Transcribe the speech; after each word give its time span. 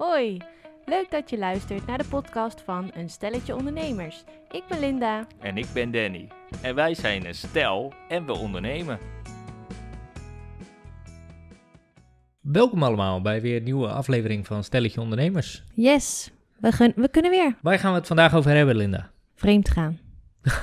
Hoi, 0.00 0.36
leuk 0.84 1.10
dat 1.10 1.30
je 1.30 1.38
luistert 1.38 1.86
naar 1.86 1.98
de 1.98 2.04
podcast 2.08 2.60
van 2.62 2.90
Een 2.94 3.08
Stelletje 3.10 3.54
Ondernemers. 3.56 4.24
Ik 4.50 4.62
ben 4.68 4.80
Linda. 4.80 5.26
En 5.38 5.56
ik 5.56 5.66
ben 5.74 5.90
Danny. 5.90 6.28
En 6.62 6.74
wij 6.74 6.94
zijn 6.94 7.26
een 7.26 7.34
stel 7.34 7.92
en 8.08 8.26
we 8.26 8.32
ondernemen. 8.32 8.98
Welkom 12.40 12.82
allemaal 12.82 13.20
bij 13.20 13.40
weer 13.40 13.56
een 13.56 13.62
nieuwe 13.62 13.88
aflevering 13.88 14.46
van 14.46 14.64
Stelletje 14.64 15.00
Ondernemers. 15.00 15.62
Yes, 15.74 16.30
we, 16.60 16.72
gun- 16.72 16.92
we 16.96 17.08
kunnen 17.08 17.30
weer 17.30 17.56
Waar 17.62 17.78
gaan 17.78 17.92
we 17.92 17.98
het 17.98 18.06
vandaag 18.06 18.34
over 18.34 18.50
hebben, 18.50 18.76
Linda? 18.76 19.10
vreemd 19.34 19.68
gaan. 19.70 19.98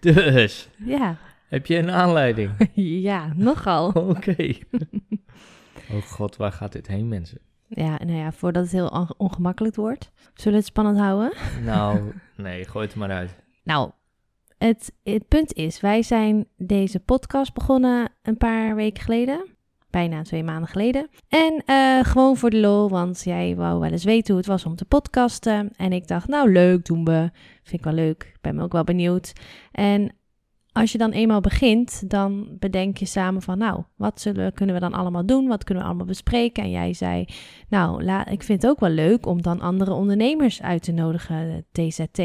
Dus, 0.00 0.68
Ja, 0.84 1.16
heb 1.48 1.66
je 1.66 1.76
een 1.76 1.90
aanleiding? 1.90 2.50
ja, 3.08 3.32
nogal. 3.34 3.88
Oké. 3.88 4.36
Oh 5.92 6.02
god, 6.02 6.36
waar 6.36 6.52
gaat 6.52 6.72
dit 6.72 6.86
heen, 6.86 7.08
mensen? 7.08 7.38
Ja, 7.68 7.98
nou 8.04 8.18
ja, 8.18 8.32
voordat 8.32 8.62
het 8.62 8.72
heel 8.72 8.88
on- 8.88 9.14
ongemakkelijk 9.16 9.74
wordt. 9.76 10.10
Zullen 10.34 10.52
we 10.52 10.58
het 10.58 10.66
spannend 10.66 10.98
houden? 10.98 11.32
Nou, 11.64 12.12
nee, 12.36 12.64
gooi 12.64 12.86
het 12.86 12.96
maar 12.96 13.10
uit. 13.10 13.36
Nou, 13.62 13.90
het, 14.58 14.92
het 15.02 15.28
punt 15.28 15.52
is, 15.52 15.80
wij 15.80 16.02
zijn 16.02 16.46
deze 16.56 17.00
podcast 17.00 17.54
begonnen 17.54 18.08
een 18.22 18.36
paar 18.36 18.74
weken 18.74 19.02
geleden. 19.02 19.46
Bijna 19.90 20.22
twee 20.22 20.44
maanden 20.44 20.68
geleden. 20.68 21.08
En 21.28 21.62
eh, 21.66 22.04
gewoon 22.04 22.36
voor 22.36 22.50
de 22.50 22.60
lol, 22.60 22.88
want 22.88 23.22
jij 23.24 23.56
wou 23.56 23.80
wel 23.80 23.90
eens 23.90 24.04
weten 24.04 24.26
hoe 24.28 24.36
het 24.36 24.46
was 24.46 24.64
om 24.64 24.76
te 24.76 24.84
podcasten. 24.84 25.70
En 25.76 25.92
ik 25.92 26.06
dacht, 26.08 26.28
nou 26.28 26.52
leuk, 26.52 26.84
doen 26.84 27.04
we. 27.04 27.30
Vind 27.62 27.78
ik 27.78 27.84
wel 27.84 27.92
leuk. 27.92 28.22
Ik 28.34 28.40
ben 28.40 28.54
me 28.54 28.62
ook 28.62 28.72
wel 28.72 28.84
benieuwd. 28.84 29.32
En 29.72 30.12
als 30.76 30.92
je 30.92 30.98
dan 30.98 31.10
eenmaal 31.10 31.40
begint, 31.40 32.10
dan 32.10 32.56
bedenk 32.58 32.96
je 32.96 33.06
samen 33.06 33.42
van, 33.42 33.58
nou, 33.58 33.82
wat 33.96 34.20
zullen, 34.20 34.52
kunnen 34.52 34.74
we 34.74 34.80
dan 34.80 34.92
allemaal 34.92 35.26
doen? 35.26 35.46
Wat 35.46 35.64
kunnen 35.64 35.82
we 35.82 35.88
allemaal 35.88 36.06
bespreken? 36.06 36.62
En 36.62 36.70
jij 36.70 36.92
zei, 36.92 37.24
nou, 37.68 38.04
ik 38.30 38.42
vind 38.42 38.62
het 38.62 38.70
ook 38.70 38.80
wel 38.80 38.90
leuk 38.90 39.26
om 39.26 39.42
dan 39.42 39.60
andere 39.60 39.92
ondernemers 39.92 40.62
uit 40.62 40.82
te 40.82 40.92
nodigen, 40.92 41.66
TZT. 41.72 42.18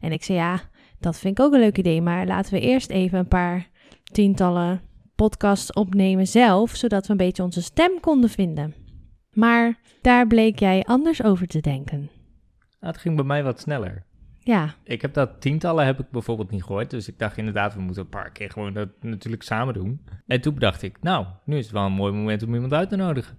En 0.00 0.12
ik 0.12 0.24
zei, 0.24 0.38
ja, 0.38 0.60
dat 0.98 1.18
vind 1.18 1.38
ik 1.38 1.44
ook 1.44 1.52
een 1.52 1.60
leuk 1.60 1.78
idee, 1.78 2.02
maar 2.02 2.26
laten 2.26 2.54
we 2.54 2.60
eerst 2.60 2.90
even 2.90 3.18
een 3.18 3.28
paar 3.28 3.68
tientallen 4.12 4.80
podcasts 5.14 5.72
opnemen 5.72 6.26
zelf, 6.26 6.70
zodat 6.76 7.06
we 7.06 7.12
een 7.12 7.16
beetje 7.18 7.42
onze 7.42 7.62
stem 7.62 8.00
konden 8.00 8.30
vinden. 8.30 8.74
Maar 9.32 9.78
daar 10.00 10.26
bleek 10.26 10.58
jij 10.58 10.82
anders 10.84 11.22
over 11.22 11.46
te 11.46 11.60
denken. 11.60 11.98
Nou, 12.80 12.92
het 12.92 12.96
ging 12.96 13.16
bij 13.16 13.24
mij 13.24 13.42
wat 13.42 13.60
sneller. 13.60 14.04
Ja, 14.44 14.74
Ik 14.84 15.02
heb 15.02 15.14
dat 15.14 15.40
tientallen 15.40 15.86
heb 15.86 16.00
ik 16.00 16.10
bijvoorbeeld 16.10 16.50
niet 16.50 16.62
gehoord. 16.62 16.90
Dus 16.90 17.08
ik 17.08 17.18
dacht 17.18 17.36
inderdaad, 17.36 17.74
we 17.74 17.80
moeten 17.80 18.02
een 18.02 18.08
paar 18.08 18.30
keer 18.30 18.50
gewoon 18.50 18.72
dat 18.72 18.88
natuurlijk 19.00 19.42
samen 19.42 19.74
doen. 19.74 20.04
En 20.26 20.40
toen 20.40 20.54
bedacht 20.54 20.82
ik, 20.82 21.02
nou, 21.02 21.26
nu 21.44 21.56
is 21.56 21.64
het 21.64 21.72
wel 21.72 21.84
een 21.84 21.92
mooi 21.92 22.12
moment 22.12 22.42
om 22.42 22.54
iemand 22.54 22.72
uit 22.72 22.88
te 22.88 22.96
nodigen. 22.96 23.38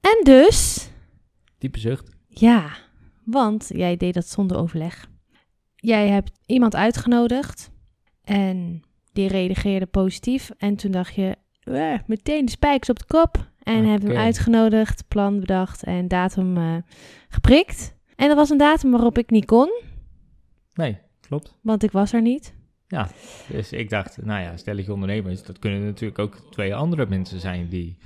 en 0.00 0.20
dus, 0.24 0.90
Diepe 1.58 1.78
zucht. 1.78 2.16
ja, 2.28 2.70
want 3.24 3.70
jij 3.74 3.96
deed 3.96 4.14
dat 4.14 4.26
zonder 4.26 4.56
overleg. 4.58 5.08
Jij 5.76 6.08
hebt 6.08 6.38
iemand 6.46 6.76
uitgenodigd 6.76 7.70
en 8.24 8.82
die 9.12 9.28
reageerde 9.28 9.86
positief. 9.86 10.50
En 10.58 10.76
toen 10.76 10.90
dacht 10.90 11.14
je, 11.14 11.36
"Eh, 11.60 11.94
meteen 12.06 12.44
de 12.44 12.50
spijkers 12.50 12.90
op 12.90 12.98
de 12.98 13.04
kop. 13.06 13.48
En 13.62 13.84
heb 13.84 14.02
hem 14.02 14.10
Oké. 14.10 14.20
uitgenodigd, 14.20 15.08
plan 15.08 15.40
bedacht 15.40 15.82
en 15.82 16.08
datum 16.08 16.56
eh, 16.56 16.76
geprikt. 17.28 17.98
En 18.20 18.28
dat 18.28 18.36
was 18.36 18.50
een 18.50 18.58
datum 18.58 18.90
waarop 18.90 19.18
ik 19.18 19.30
niet 19.30 19.44
kon, 19.44 19.70
Nee, 20.74 20.98
klopt. 21.20 21.54
want 21.62 21.82
ik 21.82 21.90
was 21.90 22.12
er 22.12 22.22
niet. 22.22 22.54
Dus 23.48 23.72
ik 23.72 23.90
dacht, 23.90 24.22
nou 24.24 24.40
ja, 24.42 24.56
stelletje 24.56 24.92
ondernemers, 24.92 25.42
dat 25.42 25.58
kunnen 25.58 25.84
natuurlijk 25.84 26.18
ook 26.18 26.36
twee 26.50 26.74
andere 26.74 27.06
mensen 27.06 27.40
zijn 27.40 27.68
die 27.68 27.96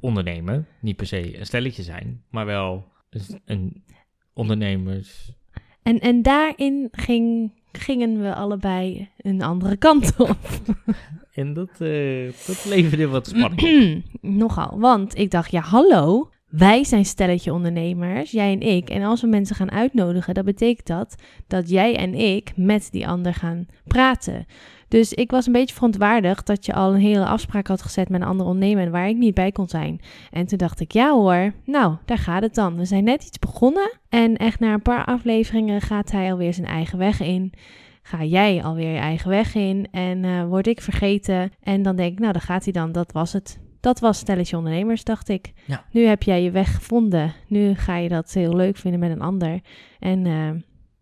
ondernemen. 0.00 0.66
Niet 0.80 0.96
per 0.96 1.06
se 1.06 1.38
een 1.38 1.46
stelletje 1.46 1.82
zijn, 1.82 2.22
maar 2.30 2.46
wel 2.46 2.84
een- 3.44 3.84
ondernemers. 4.34 5.32
En, 5.82 6.00
en 6.00 6.22
daarin 6.22 6.88
ging, 6.92 7.52
gingen 7.72 8.20
we 8.22 8.34
allebei 8.34 9.08
een 9.16 9.42
andere 9.42 9.76
kant 9.76 10.16
op. 10.18 10.36
En 11.32 11.52
dat, 11.54 11.80
eh, 11.80 12.24
dat 12.46 12.64
leverde 12.68 13.08
wat 13.08 13.26
spanning. 13.26 14.04
Nogal, 14.20 14.78
want 14.80 15.18
ik 15.18 15.30
dacht, 15.30 15.50
ja 15.50 15.60
hallo, 15.60 16.30
wij 16.52 16.84
zijn 16.84 17.04
stelletje 17.04 17.52
ondernemers, 17.52 18.30
jij 18.30 18.52
en 18.52 18.60
ik. 18.60 18.90
En 18.90 19.02
als 19.02 19.20
we 19.20 19.26
mensen 19.26 19.56
gaan 19.56 19.70
uitnodigen, 19.70 20.34
dan 20.34 20.44
betekent 20.44 20.86
dat 20.86 21.14
dat 21.46 21.68
jij 21.68 21.96
en 21.96 22.14
ik 22.14 22.52
met 22.56 22.88
die 22.90 23.08
ander 23.08 23.34
gaan 23.34 23.66
praten. 23.86 24.46
Dus 24.88 25.12
ik 25.12 25.30
was 25.30 25.46
een 25.46 25.52
beetje 25.52 25.74
verontwaardigd 25.74 26.46
dat 26.46 26.66
je 26.66 26.72
al 26.72 26.94
een 26.94 27.00
hele 27.00 27.26
afspraak 27.26 27.66
had 27.66 27.82
gezet 27.82 28.08
met 28.08 28.20
een 28.20 28.26
andere 28.26 28.48
ondernemer 28.48 28.90
waar 28.90 29.08
ik 29.08 29.16
niet 29.16 29.34
bij 29.34 29.52
kon 29.52 29.68
zijn. 29.68 30.00
En 30.30 30.46
toen 30.46 30.58
dacht 30.58 30.80
ik, 30.80 30.92
ja 30.92 31.12
hoor, 31.12 31.52
nou, 31.64 31.96
daar 32.04 32.18
gaat 32.18 32.42
het 32.42 32.54
dan. 32.54 32.76
We 32.76 32.84
zijn 32.84 33.04
net 33.04 33.24
iets 33.24 33.38
begonnen 33.38 33.98
en 34.08 34.36
echt 34.36 34.60
na 34.60 34.72
een 34.72 34.82
paar 34.82 35.04
afleveringen 35.04 35.80
gaat 35.80 36.10
hij 36.10 36.32
alweer 36.32 36.54
zijn 36.54 36.66
eigen 36.66 36.98
weg 36.98 37.20
in. 37.20 37.52
Ga 38.02 38.24
jij 38.24 38.62
alweer 38.62 38.92
je 38.92 38.98
eigen 38.98 39.30
weg 39.30 39.54
in 39.54 39.88
en 39.90 40.24
eh, 40.24 40.44
word 40.44 40.66
ik 40.66 40.80
vergeten. 40.80 41.52
En 41.60 41.82
dan 41.82 41.96
denk 41.96 42.12
ik, 42.12 42.18
nou, 42.18 42.32
daar 42.32 42.42
gaat 42.42 42.64
hij 42.64 42.72
dan, 42.72 42.92
dat 42.92 43.12
was 43.12 43.32
het. 43.32 43.61
Dat 43.82 44.00
was 44.00 44.18
stelletje 44.18 44.56
ondernemers, 44.56 45.04
dacht 45.04 45.28
ik. 45.28 45.52
Ja. 45.66 45.84
Nu 45.90 46.06
heb 46.06 46.22
jij 46.22 46.42
je 46.42 46.50
weg 46.50 46.74
gevonden. 46.74 47.34
Nu 47.46 47.74
ga 47.74 47.96
je 47.96 48.08
dat 48.08 48.32
heel 48.32 48.56
leuk 48.56 48.76
vinden 48.76 49.00
met 49.00 49.10
een 49.10 49.20
ander. 49.20 49.60
En 49.98 50.26
eh, 50.26 50.50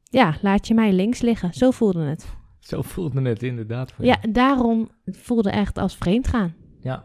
ja, 0.02 0.34
laat 0.42 0.66
je 0.66 0.74
mij 0.74 0.92
links 0.92 1.20
liggen. 1.20 1.54
Zo 1.54 1.70
voelde 1.70 2.04
het. 2.04 2.34
Zo 2.58 2.82
voelde 2.82 3.22
het 3.22 3.42
inderdaad 3.42 3.92
voor 3.92 4.04
je. 4.04 4.10
Ja, 4.10 4.32
daarom 4.32 4.90
het 5.04 5.16
voelde 5.16 5.50
echt 5.50 5.78
als 5.78 5.96
vreemd 5.96 6.28
gaan. 6.28 6.54
Ja. 6.80 7.04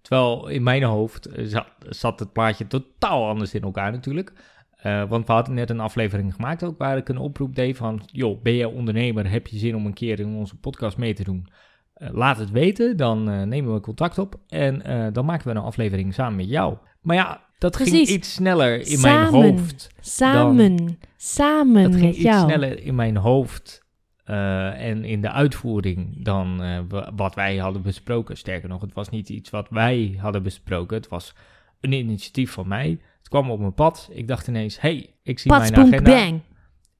Terwijl 0.00 0.48
in 0.48 0.62
mijn 0.62 0.82
hoofd 0.82 1.28
zat, 1.36 1.66
zat 1.88 2.18
het 2.18 2.32
plaatje 2.32 2.66
totaal 2.66 3.28
anders 3.28 3.54
in 3.54 3.62
elkaar 3.62 3.92
natuurlijk. 3.92 4.32
Eh, 4.76 5.08
want 5.08 5.26
we 5.26 5.32
hadden 5.32 5.54
net 5.54 5.70
een 5.70 5.80
aflevering 5.80 6.34
gemaakt 6.34 6.64
ook 6.64 6.78
waar 6.78 6.96
ik 6.96 7.08
een 7.08 7.18
oproep 7.18 7.54
deed 7.54 7.76
van... 7.76 8.02
joh, 8.06 8.42
ben 8.42 8.54
jij 8.54 8.64
ondernemer? 8.64 9.30
Heb 9.30 9.46
je 9.46 9.58
zin 9.58 9.76
om 9.76 9.86
een 9.86 9.94
keer 9.94 10.20
in 10.20 10.34
onze 10.34 10.56
podcast 10.56 10.96
mee 10.96 11.14
te 11.14 11.24
doen? 11.24 11.48
Eh, 11.96 12.08
laat 12.12 12.38
het 12.38 12.50
weten, 12.50 12.96
dan 12.96 13.30
eh, 13.30 13.42
nemen 13.42 13.74
we 13.74 13.80
contact 13.80 14.18
op 14.18 14.34
en 14.48 14.82
eh, 14.82 15.06
dan 15.12 15.24
maken 15.24 15.48
we 15.48 15.54
een 15.54 15.64
aflevering 15.64 16.14
samen 16.14 16.36
met 16.36 16.48
jou. 16.48 16.76
Maar 17.00 17.16
ja, 17.16 17.40
dat 17.58 17.76
ging 17.76 17.88
iets 18.08 18.32
sneller 18.34 18.78
in 18.78 18.98
Samen. 18.98 19.40
mijn 19.40 19.52
hoofd. 19.58 19.90
Samen, 20.00 20.98
samen 21.16 21.82
Dat 21.82 21.92
ging 21.92 22.04
met 22.06 22.14
iets 22.14 22.22
jou. 22.24 22.44
sneller 22.50 22.82
in 22.82 22.94
mijn 22.94 23.16
hoofd 23.16 23.84
en 24.24 25.04
in 25.04 25.20
de 25.20 25.30
uitvoering 25.30 26.24
dan 26.24 26.56
wa- 26.88 27.12
wat 27.16 27.34
wij 27.34 27.56
hadden 27.56 27.82
besproken. 27.82 28.36
Sterker 28.36 28.68
nog, 28.68 28.80
het 28.80 28.92
was 28.94 29.08
niet 29.08 29.28
iets 29.28 29.50
wat 29.50 29.68
wij 29.70 30.16
hadden 30.20 30.42
besproken. 30.42 30.96
Het 30.96 31.08
was 31.08 31.34
een 31.80 31.92
initiatief 31.92 32.50
van 32.52 32.68
mij. 32.68 32.98
Het 33.18 33.28
kwam 33.28 33.50
op 33.50 33.58
mijn 33.60 33.74
pad. 33.74 34.08
Ik 34.12 34.28
dacht 34.28 34.48
ineens, 34.48 34.80
hey, 34.80 35.14
ik 35.22 35.38
zie 35.38 35.50
Pats, 35.50 35.70
mijn 35.70 35.86
agenda. 35.86 36.10
bang. 36.10 36.40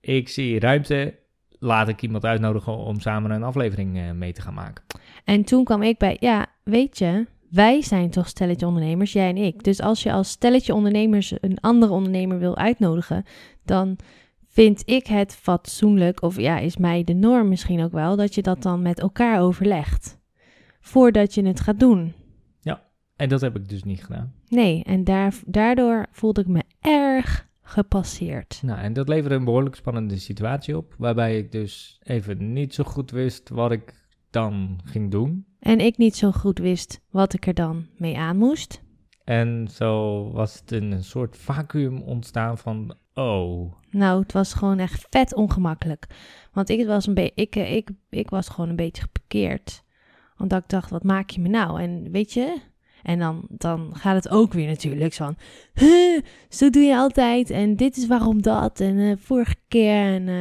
Ik 0.00 0.28
zie 0.28 0.60
ruimte. 0.60 1.14
Laat 1.58 1.88
ik 1.88 2.02
iemand 2.02 2.24
uitnodigen 2.24 2.76
om 2.76 3.00
samen 3.00 3.30
een 3.30 3.42
aflevering 3.42 3.96
eh, 3.96 4.10
mee 4.10 4.32
te 4.32 4.40
gaan 4.40 4.54
maken. 4.54 4.84
En 5.24 5.44
toen 5.44 5.64
kwam 5.64 5.82
ik 5.82 5.98
bij, 5.98 6.16
ja, 6.20 6.46
weet 6.64 6.98
je, 6.98 7.26
wij 7.50 7.82
zijn 7.82 8.10
toch 8.10 8.28
stelletje 8.28 8.66
ondernemers, 8.66 9.12
jij 9.12 9.28
en 9.28 9.36
ik. 9.36 9.64
Dus 9.64 9.80
als 9.80 10.02
je 10.02 10.12
als 10.12 10.30
stelletje 10.30 10.74
ondernemers 10.74 11.34
een 11.40 11.60
andere 11.60 11.92
ondernemer 11.92 12.38
wil 12.38 12.56
uitnodigen, 12.56 13.24
dan 13.64 13.96
vind 14.48 14.82
ik 14.84 15.06
het 15.06 15.34
fatsoenlijk, 15.34 16.22
of 16.22 16.36
ja, 16.40 16.58
is 16.58 16.76
mij 16.76 17.04
de 17.04 17.14
norm 17.14 17.48
misschien 17.48 17.82
ook 17.82 17.92
wel, 17.92 18.16
dat 18.16 18.34
je 18.34 18.42
dat 18.42 18.62
dan 18.62 18.82
met 18.82 19.00
elkaar 19.00 19.40
overlegt. 19.40 20.18
Voordat 20.80 21.34
je 21.34 21.46
het 21.46 21.60
gaat 21.60 21.80
doen. 21.80 22.14
En 23.16 23.28
dat 23.28 23.40
heb 23.40 23.56
ik 23.56 23.68
dus 23.68 23.82
niet 23.82 24.04
gedaan. 24.04 24.32
Nee, 24.48 24.84
en 24.84 25.04
daar, 25.04 25.34
daardoor 25.46 26.06
voelde 26.12 26.40
ik 26.40 26.46
me 26.46 26.62
erg 26.80 27.48
gepasseerd. 27.66 28.60
Nou, 28.62 28.78
en 28.78 28.92
dat 28.92 29.08
leverde 29.08 29.34
een 29.34 29.44
behoorlijk 29.44 29.74
spannende 29.76 30.18
situatie 30.18 30.76
op. 30.76 30.94
Waarbij 30.98 31.38
ik 31.38 31.52
dus 31.52 32.00
even 32.02 32.52
niet 32.52 32.74
zo 32.74 32.84
goed 32.84 33.10
wist 33.10 33.48
wat 33.48 33.70
ik 33.72 34.04
dan 34.30 34.80
ging 34.84 35.10
doen. 35.10 35.46
En 35.58 35.80
ik 35.80 35.96
niet 35.96 36.16
zo 36.16 36.32
goed 36.32 36.58
wist 36.58 37.00
wat 37.10 37.32
ik 37.32 37.46
er 37.46 37.54
dan 37.54 37.86
mee 37.96 38.18
aan 38.18 38.36
moest. 38.36 38.82
En 39.24 39.68
zo 39.70 40.22
was 40.32 40.60
het 40.60 40.70
een 40.72 41.04
soort 41.04 41.36
vacuüm 41.36 42.02
ontstaan 42.02 42.58
van, 42.58 42.94
oh, 43.14 43.72
Nou, 43.90 44.22
het 44.22 44.32
was 44.32 44.54
gewoon 44.54 44.78
echt 44.78 45.06
vet 45.10 45.34
ongemakkelijk. 45.34 46.06
Want 46.52 46.68
ik 46.68 46.86
was, 46.86 47.06
een 47.06 47.14
be- 47.14 47.32
ik, 47.34 47.56
eh, 47.56 47.74
ik, 47.76 47.90
ik 48.10 48.30
was 48.30 48.48
gewoon 48.48 48.70
een 48.70 48.76
beetje 48.76 49.02
geparkeerd. 49.02 49.82
Omdat 50.38 50.62
ik 50.62 50.68
dacht, 50.68 50.90
wat 50.90 51.02
maak 51.04 51.30
je 51.30 51.40
me 51.40 51.48
nou? 51.48 51.80
En 51.80 52.10
weet 52.10 52.32
je... 52.32 52.60
En 53.06 53.18
dan, 53.18 53.46
dan 53.48 53.90
gaat 53.92 54.14
het 54.14 54.28
ook 54.28 54.52
weer 54.52 54.66
natuurlijk 54.66 55.14
zo 55.14 55.24
van... 55.24 55.36
"Huh, 55.74 56.20
zo 56.48 56.70
doe 56.70 56.82
je 56.82 56.96
altijd. 56.96 57.50
En 57.50 57.76
dit 57.76 57.96
is 57.96 58.06
waarom 58.06 58.42
dat. 58.42 58.80
En 58.80 58.98
eh, 58.98 59.12
vorige 59.18 59.54
keer. 59.68 60.14
En 60.14 60.28
eh, 60.28 60.34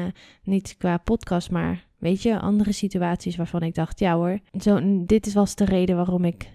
niet 0.44 0.76
qua 0.78 0.98
podcast, 0.98 1.52
maar 1.52 1.86
weet 1.98 2.22
je... 2.22 2.40
Andere 2.40 2.72
situaties 2.72 3.36
waarvan 3.36 3.62
ik 3.62 3.76
dacht... 3.76 4.00
Ja 4.00 4.16
hoor, 4.16 4.40
zo, 4.60 4.80
dit 5.06 5.34
was 5.34 5.56
de 5.56 5.66
reden 5.66 5.96
waarom 5.96 6.26
ik 6.26 6.50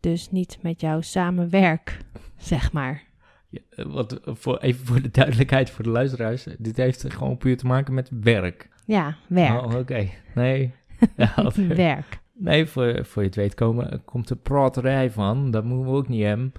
dus 0.00 0.30
niet 0.30 0.58
met 0.62 0.80
jou 0.80 1.02
samenwerk. 1.02 1.98
Zeg 2.36 2.72
maar. 2.72 3.02
Ja, 3.48 3.60
eh, 3.70 3.86
wat, 3.86 4.20
voor, 4.24 4.58
even 4.58 4.86
voor 4.86 5.02
de 5.02 5.10
duidelijkheid 5.10 5.70
voor 5.70 5.84
de 5.84 5.90
luisteraars. 5.90 6.46
Dit 6.58 6.76
heeft 6.76 7.12
gewoon 7.12 7.36
puur 7.36 7.56
te 7.56 7.66
maken 7.66 7.94
met 7.94 8.10
werk. 8.20 8.68
Ja, 8.84 9.16
werk. 9.28 9.64
Oh, 9.64 9.78
oké. 9.78 10.08
Nee. 10.34 10.72
Werk. 11.68 12.24
Nee, 12.38 12.66
voor, 12.66 13.04
voor 13.04 13.22
je 13.22 13.28
het 13.28 13.36
weet 13.36 13.54
komen, 13.54 14.04
komt 14.04 14.28
de 14.28 14.36
praterij 14.36 15.10
van. 15.10 15.50
Dat 15.50 15.64
moeten 15.64 15.92
we 15.92 15.96
ook 15.96 16.08
niet 16.08 16.24
hebben. 16.24 16.52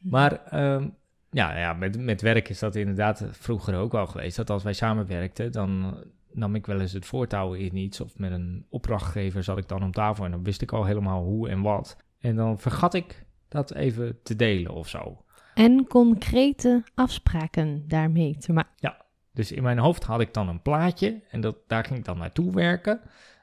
Maar 0.00 0.44
ehm, 0.44 0.88
ja, 1.30 1.58
ja 1.58 1.72
met, 1.72 1.98
met 1.98 2.20
werk 2.20 2.48
is 2.48 2.58
dat 2.58 2.74
inderdaad 2.74 3.24
vroeger 3.30 3.76
ook 3.76 3.92
wel 3.92 4.06
geweest. 4.06 4.36
Dat 4.36 4.50
als 4.50 4.62
wij 4.62 4.72
samenwerkten, 4.72 5.52
dan 5.52 5.96
nam 6.32 6.54
ik 6.54 6.66
wel 6.66 6.80
eens 6.80 6.92
het 6.92 7.06
voortouw 7.06 7.52
in 7.52 7.76
iets. 7.76 8.00
Of 8.00 8.18
met 8.18 8.32
een 8.32 8.66
opdrachtgever 8.68 9.42
zat 9.42 9.58
ik 9.58 9.68
dan 9.68 9.82
om 9.82 9.92
tafel 9.92 10.24
en 10.24 10.30
dan 10.30 10.44
wist 10.44 10.62
ik 10.62 10.72
al 10.72 10.84
helemaal 10.84 11.22
hoe 11.22 11.48
en 11.48 11.62
wat. 11.62 11.96
En 12.20 12.36
dan 12.36 12.58
vergat 12.58 12.94
ik 12.94 13.24
dat 13.48 13.74
even 13.74 14.22
te 14.22 14.36
delen 14.36 14.72
of 14.72 14.88
zo. 14.88 15.24
En 15.54 15.86
concrete 15.86 16.82
afspraken 16.94 17.84
daarmee 17.88 18.36
te 18.36 18.52
maken. 18.52 18.98
Dus 19.32 19.52
in 19.52 19.62
mijn 19.62 19.78
hoofd 19.78 20.04
had 20.04 20.20
ik 20.20 20.34
dan 20.34 20.48
een 20.48 20.62
plaatje 20.62 21.20
en 21.30 21.40
dat, 21.40 21.56
daar 21.66 21.84
ging 21.84 21.98
ik 21.98 22.04
dan 22.04 22.18
naartoe 22.18 22.52
werken. 22.52 23.00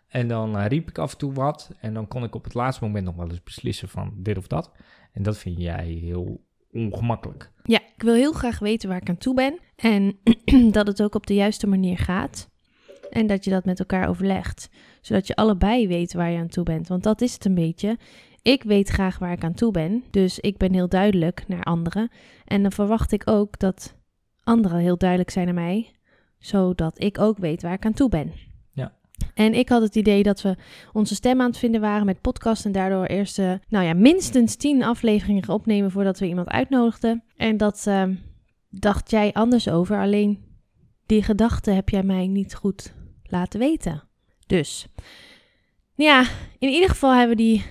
En 0.07 0.27
dan 0.27 0.57
eh, 0.57 0.65
riep 0.65 0.89
ik 0.89 0.97
af 0.97 1.11
en 1.11 1.17
toe 1.17 1.33
wat. 1.33 1.71
En 1.79 1.93
dan 1.93 2.07
kon 2.07 2.23
ik 2.23 2.35
op 2.35 2.43
het 2.43 2.53
laatste 2.53 2.83
moment 2.83 3.05
nog 3.05 3.15
wel 3.15 3.29
eens 3.29 3.43
beslissen 3.43 3.89
van 3.89 4.13
dit 4.15 4.37
of 4.37 4.47
dat. 4.47 4.71
En 5.11 5.23
dat 5.23 5.37
vind 5.37 5.57
jij 5.57 5.85
heel 5.85 6.45
ongemakkelijk. 6.71 7.51
Ja, 7.63 7.79
ik 7.95 8.03
wil 8.03 8.13
heel 8.13 8.31
graag 8.31 8.59
weten 8.59 8.89
waar 8.89 9.01
ik 9.01 9.09
aan 9.09 9.17
toe 9.17 9.33
ben. 9.33 9.59
En 9.75 10.19
dat 10.71 10.87
het 10.87 11.03
ook 11.03 11.15
op 11.15 11.27
de 11.27 11.33
juiste 11.33 11.67
manier 11.67 11.97
gaat. 11.97 12.49
En 13.09 13.27
dat 13.27 13.43
je 13.43 13.49
dat 13.49 13.65
met 13.65 13.79
elkaar 13.79 14.09
overlegt. 14.09 14.69
Zodat 15.01 15.27
je 15.27 15.35
allebei 15.35 15.87
weet 15.87 16.13
waar 16.13 16.31
je 16.31 16.37
aan 16.37 16.47
toe 16.47 16.63
bent. 16.63 16.87
Want 16.87 17.03
dat 17.03 17.21
is 17.21 17.33
het 17.33 17.45
een 17.45 17.55
beetje. 17.55 17.97
Ik 18.41 18.63
weet 18.63 18.89
graag 18.89 19.19
waar 19.19 19.31
ik 19.31 19.43
aan 19.43 19.53
toe 19.53 19.71
ben. 19.71 20.03
Dus 20.11 20.39
ik 20.39 20.57
ben 20.57 20.73
heel 20.73 20.89
duidelijk 20.89 21.43
naar 21.47 21.63
anderen. 21.63 22.11
En 22.45 22.61
dan 22.61 22.71
verwacht 22.71 23.11
ik 23.11 23.29
ook 23.29 23.59
dat 23.59 23.95
anderen 24.43 24.79
heel 24.79 24.97
duidelijk 24.97 25.29
zijn 25.29 25.45
naar 25.45 25.53
mij. 25.53 25.91
Zodat 26.39 27.01
ik 27.01 27.19
ook 27.19 27.37
weet 27.37 27.61
waar 27.61 27.73
ik 27.73 27.85
aan 27.85 27.93
toe 27.93 28.09
ben. 28.09 28.33
En 29.33 29.53
ik 29.53 29.69
had 29.69 29.81
het 29.81 29.95
idee 29.95 30.23
dat 30.23 30.41
we 30.41 30.55
onze 30.93 31.15
stem 31.15 31.41
aan 31.41 31.47
het 31.47 31.57
vinden 31.57 31.81
waren 31.81 32.05
met 32.05 32.21
podcast. 32.21 32.65
En 32.65 32.71
daardoor 32.71 33.05
eerst, 33.05 33.39
eh, 33.39 33.53
nou 33.67 33.85
ja, 33.85 33.93
minstens 33.93 34.55
tien 34.55 34.83
afleveringen 34.83 35.49
opnemen 35.49 35.91
voordat 35.91 36.19
we 36.19 36.27
iemand 36.27 36.47
uitnodigden. 36.47 37.23
En 37.35 37.57
dat 37.57 37.83
eh, 37.87 38.03
dacht 38.69 39.11
jij 39.11 39.33
anders 39.33 39.69
over. 39.69 39.99
Alleen 39.99 40.45
die 41.05 41.23
gedachte 41.23 41.71
heb 41.71 41.89
jij 41.89 42.03
mij 42.03 42.27
niet 42.27 42.55
goed 42.55 42.93
laten 43.23 43.59
weten. 43.59 44.03
Dus, 44.47 44.87
ja, 45.95 46.25
in 46.59 46.69
ieder 46.69 46.89
geval 46.89 47.13
hebben 47.13 47.37
we 47.37 47.43
die 47.43 47.65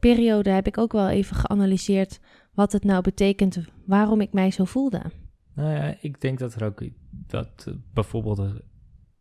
periode, 0.00 0.50
heb 0.50 0.66
ik 0.66 0.78
ook 0.78 0.92
wel 0.92 1.08
even 1.08 1.36
geanalyseerd 1.36 2.20
wat 2.54 2.72
het 2.72 2.84
nou 2.84 3.02
betekent, 3.02 3.58
waarom 3.84 4.20
ik 4.20 4.32
mij 4.32 4.50
zo 4.50 4.64
voelde. 4.64 5.02
Nou 5.54 5.70
ja, 5.70 5.96
ik 6.00 6.20
denk 6.20 6.38
dat 6.38 6.54
er 6.54 6.64
ook 6.64 6.82
dat 7.10 7.64
eh, 7.66 7.74
bijvoorbeeld 7.94 8.42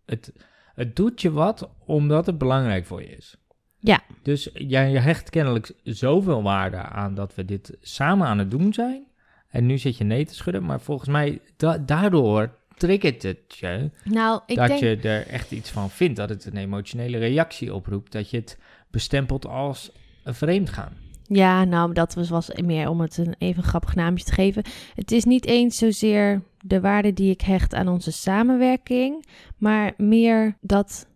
het, 0.05 0.33
het 0.77 0.95
doet 0.95 1.21
je 1.21 1.31
wat 1.31 1.69
omdat 1.85 2.25
het 2.25 2.37
belangrijk 2.37 2.85
voor 2.85 3.01
je 3.01 3.15
is. 3.15 3.35
Ja. 3.79 4.01
Dus 4.23 4.49
jij 4.53 4.91
hecht 4.91 5.29
kennelijk 5.29 5.71
zoveel 5.83 6.43
waarde 6.43 6.77
aan 6.77 7.15
dat 7.15 7.35
we 7.35 7.45
dit 7.45 7.77
samen 7.81 8.27
aan 8.27 8.37
het 8.37 8.51
doen 8.51 8.73
zijn. 8.73 9.05
En 9.49 9.65
nu 9.65 9.77
zit 9.77 9.97
je 9.97 10.03
nee 10.03 10.25
te 10.25 10.35
schudden, 10.35 10.65
maar 10.65 10.81
volgens 10.81 11.09
mij 11.09 11.41
da- 11.57 11.77
daardoor 11.77 12.55
triggert 12.75 13.23
het 13.23 13.55
je 13.55 13.91
Nou, 14.03 14.41
ik 14.45 14.55
dat 14.55 14.67
denk... 14.67 14.79
je 14.79 14.97
er 14.97 15.27
echt 15.27 15.51
iets 15.51 15.69
van 15.69 15.89
vindt, 15.89 16.15
dat 16.15 16.29
het 16.29 16.45
een 16.45 16.57
emotionele 16.57 17.17
reactie 17.17 17.73
oproept, 17.73 18.11
dat 18.11 18.29
je 18.29 18.37
het 18.37 18.59
bestempelt 18.91 19.45
als 19.45 19.91
een 20.23 20.35
vreemd 20.35 20.69
gaan. 20.69 20.97
Ja, 21.27 21.63
nou, 21.63 21.93
dat 21.93 22.13
was, 22.13 22.29
was 22.29 22.51
meer 22.63 22.89
om 22.89 23.01
het 23.01 23.17
een 23.17 23.35
even 23.37 23.63
grappig 23.63 23.95
naamje 23.95 24.23
te 24.23 24.33
geven. 24.33 24.63
Het 24.95 25.11
is 25.11 25.23
niet 25.23 25.45
eens 25.45 25.77
zozeer 25.77 26.41
de 26.59 26.81
waarde 26.81 27.13
die 27.13 27.31
ik 27.31 27.41
hecht 27.41 27.73
aan 27.73 27.87
onze 27.87 28.11
samenwerking, 28.11 29.25
maar 29.57 29.93
meer 29.97 30.57
dat 30.61 31.07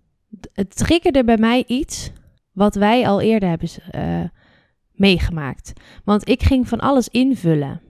het 0.54 0.76
triggerde 0.76 1.24
bij 1.24 1.38
mij 1.38 1.64
iets 1.68 2.12
wat 2.52 2.76
wij 2.76 3.08
al 3.08 3.22
eerder 3.22 3.50
hebben 3.50 3.70
eh, 3.92 4.24
meegemaakt. 4.92 5.74
Want 6.04 6.30
ik 6.30 6.44
ging 6.44 6.68
van 6.68 6.80
alles 6.80 7.08
invullen. 7.08 7.82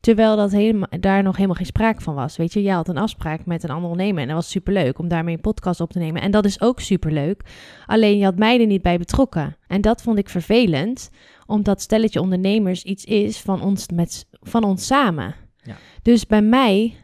Terwijl 0.00 0.36
dat 0.36 0.50
helemaal, 0.50 0.88
daar 1.00 1.22
nog 1.22 1.34
helemaal 1.34 1.56
geen 1.56 1.66
sprake 1.66 2.00
van 2.00 2.14
was. 2.14 2.36
Weet 2.36 2.52
je, 2.52 2.62
jij 2.62 2.74
had 2.74 2.88
een 2.88 2.98
afspraak 2.98 3.46
met 3.46 3.62
een 3.62 3.70
ander 3.70 3.90
ondernemer. 3.90 4.22
En 4.22 4.26
dat 4.26 4.36
was 4.36 4.50
superleuk 4.50 4.98
om 4.98 5.08
daarmee 5.08 5.34
een 5.34 5.40
podcast 5.40 5.80
op 5.80 5.92
te 5.92 5.98
nemen. 5.98 6.22
En 6.22 6.30
dat 6.30 6.44
is 6.44 6.60
ook 6.60 6.80
superleuk. 6.80 7.42
Alleen 7.86 8.18
je 8.18 8.24
had 8.24 8.38
mij 8.38 8.60
er 8.60 8.66
niet 8.66 8.82
bij 8.82 8.98
betrokken. 8.98 9.56
En 9.66 9.80
dat 9.80 10.02
vond 10.02 10.18
ik 10.18 10.28
vervelend. 10.28 11.10
Omdat 11.46 11.80
stelletje 11.80 12.20
ondernemers 12.20 12.82
iets 12.82 13.04
is 13.04 13.40
van 13.40 13.62
ons, 13.62 13.86
met, 13.94 14.26
van 14.30 14.64
ons 14.64 14.86
samen. 14.86 15.34
Ja. 15.62 15.76
Dus 16.02 16.26
bij 16.26 16.42
mij 16.42 16.94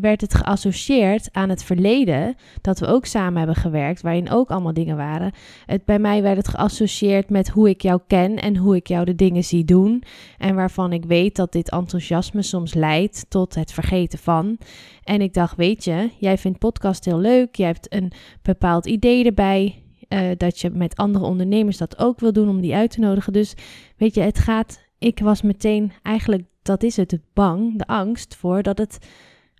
werd 0.00 0.20
het 0.20 0.34
geassocieerd 0.34 1.28
aan 1.32 1.48
het 1.48 1.64
verleden. 1.64 2.34
Dat 2.60 2.78
we 2.78 2.86
ook 2.86 3.06
samen 3.06 3.38
hebben 3.38 3.56
gewerkt. 3.56 4.02
Waarin 4.02 4.30
ook 4.30 4.50
allemaal 4.50 4.72
dingen 4.72 4.96
waren. 4.96 5.32
Het, 5.66 5.84
bij 5.84 5.98
mij 5.98 6.22
werd 6.22 6.36
het 6.36 6.48
geassocieerd 6.48 7.30
met 7.30 7.48
hoe 7.48 7.68
ik 7.68 7.80
jou 7.80 8.00
ken. 8.06 8.36
En 8.36 8.56
hoe 8.56 8.76
ik 8.76 8.86
jou 8.86 9.04
de 9.04 9.14
dingen 9.14 9.44
zie 9.44 9.64
doen. 9.64 10.02
En 10.38 10.54
waarvan 10.54 10.92
ik 10.92 11.04
weet 11.04 11.36
dat 11.36 11.52
dit 11.52 11.70
enthousiasme 11.70 12.42
soms 12.42 12.74
leidt 12.74 13.26
tot 13.28 13.54
het 13.54 13.72
vergeten 13.72 14.18
van. 14.18 14.58
En 15.02 15.20
ik 15.20 15.34
dacht, 15.34 15.56
weet 15.56 15.84
je, 15.84 16.10
jij 16.18 16.38
vindt 16.38 16.58
podcast 16.58 17.04
heel 17.04 17.18
leuk. 17.18 17.54
Jij 17.54 17.66
hebt 17.66 17.92
een 17.94 18.12
bepaald 18.42 18.86
idee 18.86 19.24
erbij. 19.24 19.80
eh, 20.08 20.20
dat 20.36 20.60
je 20.60 20.70
met 20.70 20.96
andere 20.96 21.24
ondernemers 21.24 21.76
dat 21.76 21.98
ook 21.98 22.20
wil 22.20 22.32
doen 22.32 22.48
om 22.48 22.60
die 22.60 22.74
uit 22.74 22.90
te 22.90 23.00
nodigen. 23.00 23.32
Dus 23.32 23.54
weet 23.96 24.14
je, 24.14 24.20
het 24.20 24.38
gaat. 24.38 24.84
Ik 24.98 25.18
was 25.18 25.42
meteen 25.42 25.92
eigenlijk, 26.02 26.42
dat 26.62 26.82
is 26.82 26.96
het, 26.96 27.10
het 27.10 27.22
bang, 27.32 27.78
de 27.78 27.86
angst 27.86 28.34
voor 28.36 28.62
dat 28.62 28.78
het 28.78 28.98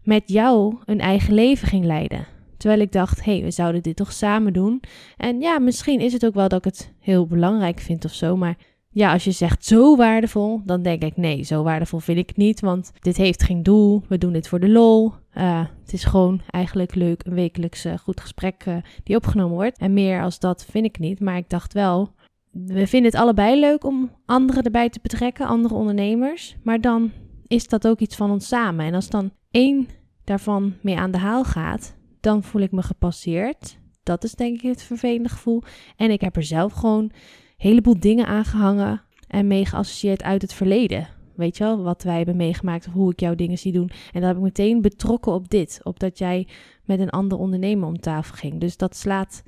met 0.07 0.23
jou 0.27 0.77
een 0.85 1.01
eigen 1.01 1.35
leven 1.35 1.69
ging 1.69 1.85
leiden. 1.85 2.27
Terwijl 2.57 2.81
ik 2.81 2.93
dacht, 2.93 3.25
hé, 3.25 3.33
hey, 3.33 3.43
we 3.43 3.51
zouden 3.51 3.83
dit 3.83 3.97
toch 3.97 4.13
samen 4.13 4.53
doen. 4.53 4.83
En 5.17 5.41
ja, 5.41 5.59
misschien 5.59 6.01
is 6.01 6.13
het 6.13 6.27
ook 6.27 6.35
wel 6.35 6.49
dat 6.49 6.59
ik 6.59 6.73
het 6.73 6.93
heel 6.99 7.27
belangrijk 7.27 7.81
vind 7.81 8.05
of 8.05 8.15
zo. 8.15 8.37
Maar 8.37 8.57
ja, 8.91 9.13
als 9.13 9.25
je 9.25 9.31
zegt 9.31 9.65
zo 9.65 9.97
waardevol, 9.97 10.61
dan 10.65 10.83
denk 10.83 11.03
ik 11.03 11.17
nee, 11.17 11.43
zo 11.43 11.63
waardevol 11.63 11.99
vind 11.99 12.19
ik 12.19 12.29
het 12.29 12.37
niet. 12.37 12.61
Want 12.61 12.93
dit 13.01 13.17
heeft 13.17 13.43
geen 13.43 13.63
doel. 13.63 14.03
We 14.09 14.19
doen 14.19 14.33
dit 14.33 14.49
voor 14.49 14.61
de 14.61 14.69
lol. 14.69 15.13
Uh, 15.35 15.65
het 15.83 15.93
is 15.93 16.05
gewoon 16.05 16.41
eigenlijk 16.51 16.95
leuk, 16.95 17.25
een 17.25 17.35
wekelijks 17.35 17.87
uh, 17.87 17.99
goed 17.99 18.21
gesprek 18.21 18.65
uh, 18.69 18.77
die 19.05 19.17
opgenomen 19.17 19.55
wordt. 19.55 19.79
En 19.79 19.93
meer 19.93 20.23
als 20.23 20.39
dat 20.39 20.67
vind 20.71 20.85
ik 20.85 20.99
niet. 20.99 21.21
Maar 21.21 21.37
ik 21.37 21.49
dacht 21.49 21.73
wel, 21.73 22.13
we 22.51 22.87
vinden 22.87 23.11
het 23.11 23.21
allebei 23.21 23.61
leuk 23.61 23.85
om 23.85 24.11
anderen 24.27 24.63
erbij 24.63 24.89
te 24.89 24.99
betrekken, 25.03 25.47
andere 25.47 25.75
ondernemers. 25.75 26.57
Maar 26.63 26.81
dan 26.81 27.13
is 27.47 27.69
dat 27.69 27.89
ook 27.89 27.99
iets 27.99 28.17
van 28.17 28.31
ons 28.31 28.49
samen. 28.49 28.87
En 28.87 28.95
als 28.95 29.09
dan 29.09 29.31
één 29.57 29.89
daarvan 30.25 30.75
mee 30.81 30.99
aan 30.99 31.11
de 31.11 31.19
haal 31.19 31.45
gaat, 31.45 31.97
dan 32.21 32.43
voel 32.43 32.63
ik 32.63 32.73
me 32.73 32.83
gepasseerd. 32.83 33.79
Dat 34.03 34.25
is 34.25 34.33
denk 34.33 34.57
ik 34.57 34.69
het 34.69 34.83
vervelende 34.83 35.29
gevoel. 35.29 35.63
En 35.97 36.11
ik 36.11 36.21
heb 36.21 36.37
er 36.37 36.43
zelf 36.43 36.73
gewoon 36.73 37.03
een 37.03 37.13
heleboel 37.57 38.01
dingen 38.01 38.27
aangehangen 38.27 39.03
en 39.29 39.47
mee 39.47 39.67
geassocieerd 39.67 40.23
uit 40.23 40.43
het 40.43 40.53
verleden. 40.53 41.09
Weet 41.35 41.57
je 41.57 41.65
wel, 41.65 41.83
wat 41.83 42.03
wij 42.03 42.17
hebben 42.17 42.37
meegemaakt 42.37 42.87
of 42.87 42.93
hoe 42.93 43.13
ik 43.13 43.21
jouw 43.21 43.35
dingen 43.35 43.59
zie 43.59 43.73
doen. 43.73 43.91
En 44.13 44.21
dat 44.21 44.29
heb 44.29 44.37
ik 44.37 44.43
meteen 44.43 44.81
betrokken 44.81 45.33
op 45.33 45.49
dit. 45.49 45.81
Op 45.83 46.01
dat 46.01 46.19
jij 46.19 46.49
met 46.85 47.01
een 47.01 47.11
ander 47.11 47.39
ondernemer 47.39 47.89
om 47.89 48.01
tafel 48.01 48.35
ging. 48.35 48.61
Dus 48.61 48.77
dat 48.77 48.97
slaat, 48.97 49.43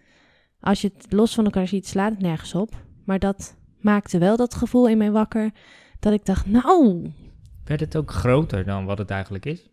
als 0.61 0.81
je 0.81 0.91
het 0.97 1.13
los 1.13 1.35
van 1.35 1.45
elkaar 1.45 1.69
ziet, 1.69 1.87
slaat 1.87 2.11
het 2.11 2.21
nergens 2.21 2.55
op. 2.55 2.85
Maar 3.05 3.19
dat 3.19 3.57
maakte 3.81 4.19
wel 4.19 4.37
dat 4.37 4.55
gevoel 4.55 4.89
in 4.89 4.99
mij 4.99 5.11
wakker. 5.11 5.51
Dat 6.01 6.13
ik 6.13 6.27
dacht, 6.27 6.47
nou. 6.47 7.11
Werd 7.65 7.81
het 7.81 7.97
ook 7.97 8.11
groter 8.11 8.65
dan 8.65 8.85
wat 8.85 8.99
het 8.99 9.11
eigenlijk 9.11 9.47
is? 9.47 9.71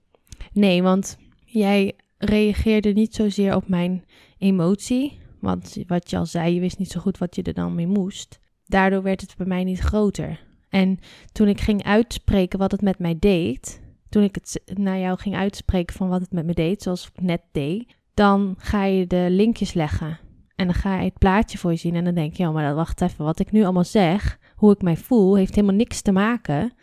Nee, 0.56 0.84
want 0.84 1.18
jij 1.46 1.94
reageerde 2.18 2.90
niet 2.90 3.16
zozeer 3.16 3.56
op 3.56 3.68
mijn 3.68 4.04
emotie. 4.38 5.20
Want 5.40 5.78
wat 5.88 6.10
je 6.10 6.18
al 6.18 6.26
zei, 6.26 6.54
je 6.54 6.60
wist 6.60 6.78
niet 6.78 6.92
zo 6.92 7.00
goed 7.00 7.18
wat 7.18 7.36
je 7.36 7.44
er 7.44 7.54
dan 7.54 7.76
mee 7.76 7.88
moest. 7.88 8.40
Daardoor 8.66 9.02
werd 9.02 9.22
het 9.22 9.36
bij 9.38 9.46
mij 9.48 9.64
niet 9.64 9.80
groter. 9.80 10.44
En 10.70 11.00
toen 11.32 11.48
ik 11.48 11.62
ging 11.62 11.84
uitspreken 11.84 12.60
wat 12.60 12.72
het 12.72 12.82
met 12.82 13.00
mij 13.00 13.16
deed, 13.20 13.82
toen 14.10 14.24
ik 14.24 14.36
het 14.36 14.62
naar 14.74 15.00
jou 15.00 15.18
ging 15.18 15.36
uitspreken 15.36 15.96
van 15.96 16.10
wat 16.10 16.22
het 16.22 16.32
met 16.32 16.46
me 16.46 16.54
deed, 16.54 16.82
zoals 16.82 17.08
ik 17.14 17.22
net 17.22 17.42
deed, 17.52 17.96
dan 18.14 18.56
ga 18.58 18.84
je 18.84 19.08
de 19.08 19.28
linkjes 19.30 19.74
leggen. 19.74 20.20
En 20.56 20.66
dan 20.66 20.76
ga 20.76 20.98
je 21.00 21.06
het 21.06 21.18
plaatje 21.18 21.58
voor 21.58 21.72
je 21.72 21.78
zien 21.78 21.96
en 21.96 22.04
dan 22.04 22.16
denk 22.16 22.34
je, 22.34 22.44
ja, 22.44 22.52
maar 22.52 22.76
wacht 22.76 23.02
even, 23.02 23.26
wat 23.26 23.40
ik 23.40 23.52
nu 23.52 23.64
allemaal 23.64 23.84
zeg, 23.84 24.40
hoe 24.56 24.74
ik 24.74 24.82
mij 24.82 24.98
voel, 24.98 25.36
heeft 25.36 25.56
helemaal 25.56 25.76
niks 25.76 26.02
te 26.02 26.12
maken 26.12 26.74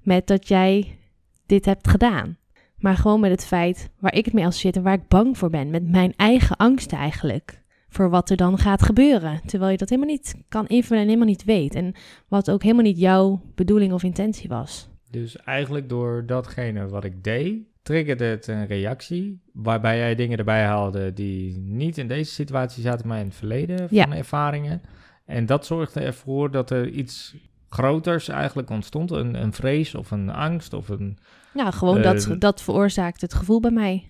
met 0.00 0.26
dat 0.26 0.48
jij 0.48 0.98
dit 1.46 1.64
hebt 1.64 1.88
gedaan. 1.88 2.37
Maar 2.78 2.96
gewoon 2.96 3.20
met 3.20 3.30
het 3.30 3.46
feit 3.46 3.90
waar 3.98 4.14
ik 4.14 4.24
het 4.24 4.34
mee 4.34 4.46
associeer 4.46 4.76
en 4.76 4.82
waar 4.82 4.94
ik 4.94 5.08
bang 5.08 5.38
voor 5.38 5.50
ben. 5.50 5.70
Met 5.70 5.88
mijn 5.90 6.12
eigen 6.16 6.56
angst 6.56 6.92
eigenlijk. 6.92 7.62
Voor 7.88 8.10
wat 8.10 8.30
er 8.30 8.36
dan 8.36 8.58
gaat 8.58 8.82
gebeuren. 8.82 9.40
Terwijl 9.46 9.70
je 9.70 9.76
dat 9.76 9.88
helemaal 9.88 10.10
niet 10.10 10.34
kan 10.48 10.66
invullen 10.66 11.02
en 11.02 11.08
helemaal 11.08 11.28
niet 11.28 11.44
weet. 11.44 11.74
En 11.74 11.94
wat 12.28 12.50
ook 12.50 12.62
helemaal 12.62 12.82
niet 12.84 12.98
jouw 12.98 13.42
bedoeling 13.54 13.92
of 13.92 14.02
intentie 14.02 14.48
was. 14.48 14.88
Dus 15.10 15.36
eigenlijk 15.36 15.88
door 15.88 16.26
datgene 16.26 16.88
wat 16.88 17.04
ik 17.04 17.24
deed, 17.24 17.56
triggerde 17.82 18.24
het 18.24 18.46
een 18.46 18.66
reactie. 18.66 19.40
Waarbij 19.52 19.96
jij 19.98 20.14
dingen 20.14 20.38
erbij 20.38 20.64
haalde 20.64 21.12
die 21.12 21.58
niet 21.58 21.98
in 21.98 22.08
deze 22.08 22.32
situatie 22.32 22.82
zaten, 22.82 23.08
maar 23.08 23.18
in 23.18 23.26
het 23.26 23.34
verleden 23.34 23.78
van 23.78 23.88
Ja. 23.90 24.12
ervaringen. 24.16 24.82
En 25.24 25.46
dat 25.46 25.66
zorgde 25.66 26.00
ervoor 26.00 26.50
dat 26.50 26.70
er 26.70 26.88
iets 26.88 27.36
groters 27.68 28.28
eigenlijk 28.28 28.70
ontstond. 28.70 29.10
Een, 29.10 29.42
een 29.42 29.52
vrees 29.52 29.94
of 29.94 30.10
een 30.10 30.30
angst 30.30 30.72
of 30.72 30.88
een 30.88 31.18
Nou, 31.54 31.72
gewoon 31.72 32.02
dat, 32.02 32.34
dat 32.38 32.62
veroorzaakt 32.62 33.20
het 33.20 33.34
gevoel 33.34 33.60
bij 33.60 33.70
mij. 33.70 34.06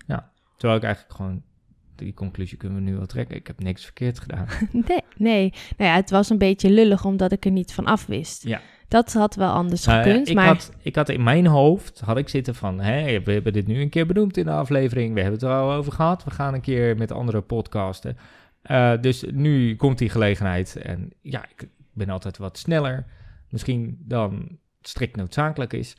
Terwijl 0.56 0.78
ik 0.78 0.84
eigenlijk 0.84 1.14
gewoon, 1.14 1.42
die 1.94 2.14
conclusie 2.14 2.58
kunnen 2.58 2.78
we 2.78 2.90
nu 2.90 2.96
wel 2.96 3.06
trekken. 3.06 3.36
Ik 3.36 3.46
heb 3.46 3.60
niks 3.60 3.84
verkeerd 3.84 4.18
gedaan. 4.18 4.46
Nee, 4.88 5.02
nee. 5.16 5.52
Nou 5.76 5.90
ja, 5.90 5.96
het 5.96 6.10
was 6.10 6.30
een 6.30 6.38
beetje 6.38 6.70
lullig 6.70 7.04
omdat 7.04 7.32
ik 7.32 7.44
er 7.44 7.50
niet 7.50 7.72
van 7.72 7.84
af 7.86 8.06
wist. 8.06 8.44
Ja. 8.44 8.60
Dat 8.88 9.12
had 9.12 9.34
wel 9.34 9.50
anders 9.50 9.84
Nou 9.84 9.98
ja, 9.98 10.04
gekund, 10.04 10.28
ik, 10.28 10.34
maar 10.34 10.46
had, 10.46 10.70
ik 10.82 10.94
had 10.94 11.08
in 11.08 11.22
mijn 11.22 11.46
hoofd, 11.46 12.00
had 12.00 12.16
ik 12.16 12.28
zitten 12.28 12.54
van, 12.54 12.80
hè, 12.80 13.22
we 13.22 13.32
hebben 13.32 13.52
dit 13.52 13.66
nu 13.66 13.80
een 13.80 13.88
keer 13.88 14.06
benoemd 14.06 14.36
in 14.36 14.44
de 14.44 14.50
aflevering, 14.50 15.14
we 15.14 15.20
hebben 15.20 15.38
het 15.40 15.48
er 15.48 15.54
al 15.54 15.72
over 15.72 15.92
gehad, 15.92 16.24
we 16.24 16.30
gaan 16.30 16.54
een 16.54 16.60
keer 16.60 16.96
met 16.96 17.12
andere 17.12 17.40
podcasten. 17.40 18.16
Eh, 18.62 18.92
dus 19.00 19.24
nu 19.32 19.76
komt 19.76 19.98
die 19.98 20.08
gelegenheid 20.08 20.76
en 20.76 21.10
ja, 21.20 21.44
ik 21.48 21.68
ben 21.92 22.10
altijd 22.10 22.38
wat 22.38 22.58
sneller, 22.58 23.06
misschien 23.48 23.98
dan 24.00 24.58
strikt 24.80 25.16
noodzakelijk 25.16 25.72
is. 25.72 25.96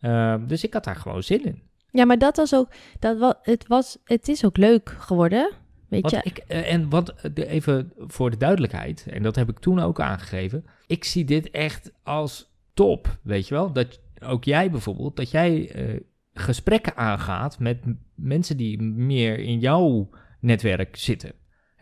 Eh, 0.00 0.34
dus 0.46 0.64
ik 0.64 0.72
had 0.72 0.84
daar 0.84 0.96
gewoon 0.96 1.22
zin 1.22 1.44
in. 1.44 1.62
ja, 1.90 2.04
maar 2.04 2.18
dat 2.18 2.36
was 2.36 2.54
ook, 2.54 2.68
dat 2.98 3.18
was, 3.18 3.34
het 3.42 3.66
was, 3.66 3.98
het 4.04 4.28
is 4.28 4.44
ook 4.44 4.56
leuk 4.56 4.88
geworden, 4.98 5.52
weet 5.88 6.10
Want 6.10 6.14
je. 6.14 6.30
ik, 6.30 6.38
eh, 6.38 6.72
en 6.72 6.90
wat, 6.90 7.08
eh, 7.08 7.50
even 7.50 7.92
voor 7.96 8.30
de 8.30 8.36
duidelijkheid, 8.36 9.06
en 9.10 9.22
dat 9.22 9.36
heb 9.36 9.48
ik 9.48 9.58
toen 9.58 9.80
ook 9.80 10.00
aangegeven. 10.00 10.64
Ik 10.86 11.04
zie 11.04 11.24
dit 11.24 11.50
echt 11.50 11.92
als 12.02 12.54
top, 12.74 13.18
weet 13.22 13.48
je 13.48 13.54
wel? 13.54 13.72
Dat 13.72 14.00
ook 14.22 14.44
jij 14.44 14.70
bijvoorbeeld, 14.70 15.16
dat 15.16 15.30
jij 15.30 15.70
eh, 15.70 16.00
gesprekken 16.32 16.96
aangaat 16.96 17.58
met 17.58 17.78
mensen 18.14 18.56
die 18.56 18.82
meer 18.82 19.38
in 19.38 19.58
jouw 19.58 20.08
netwerk 20.40 20.96
zitten. 20.96 21.32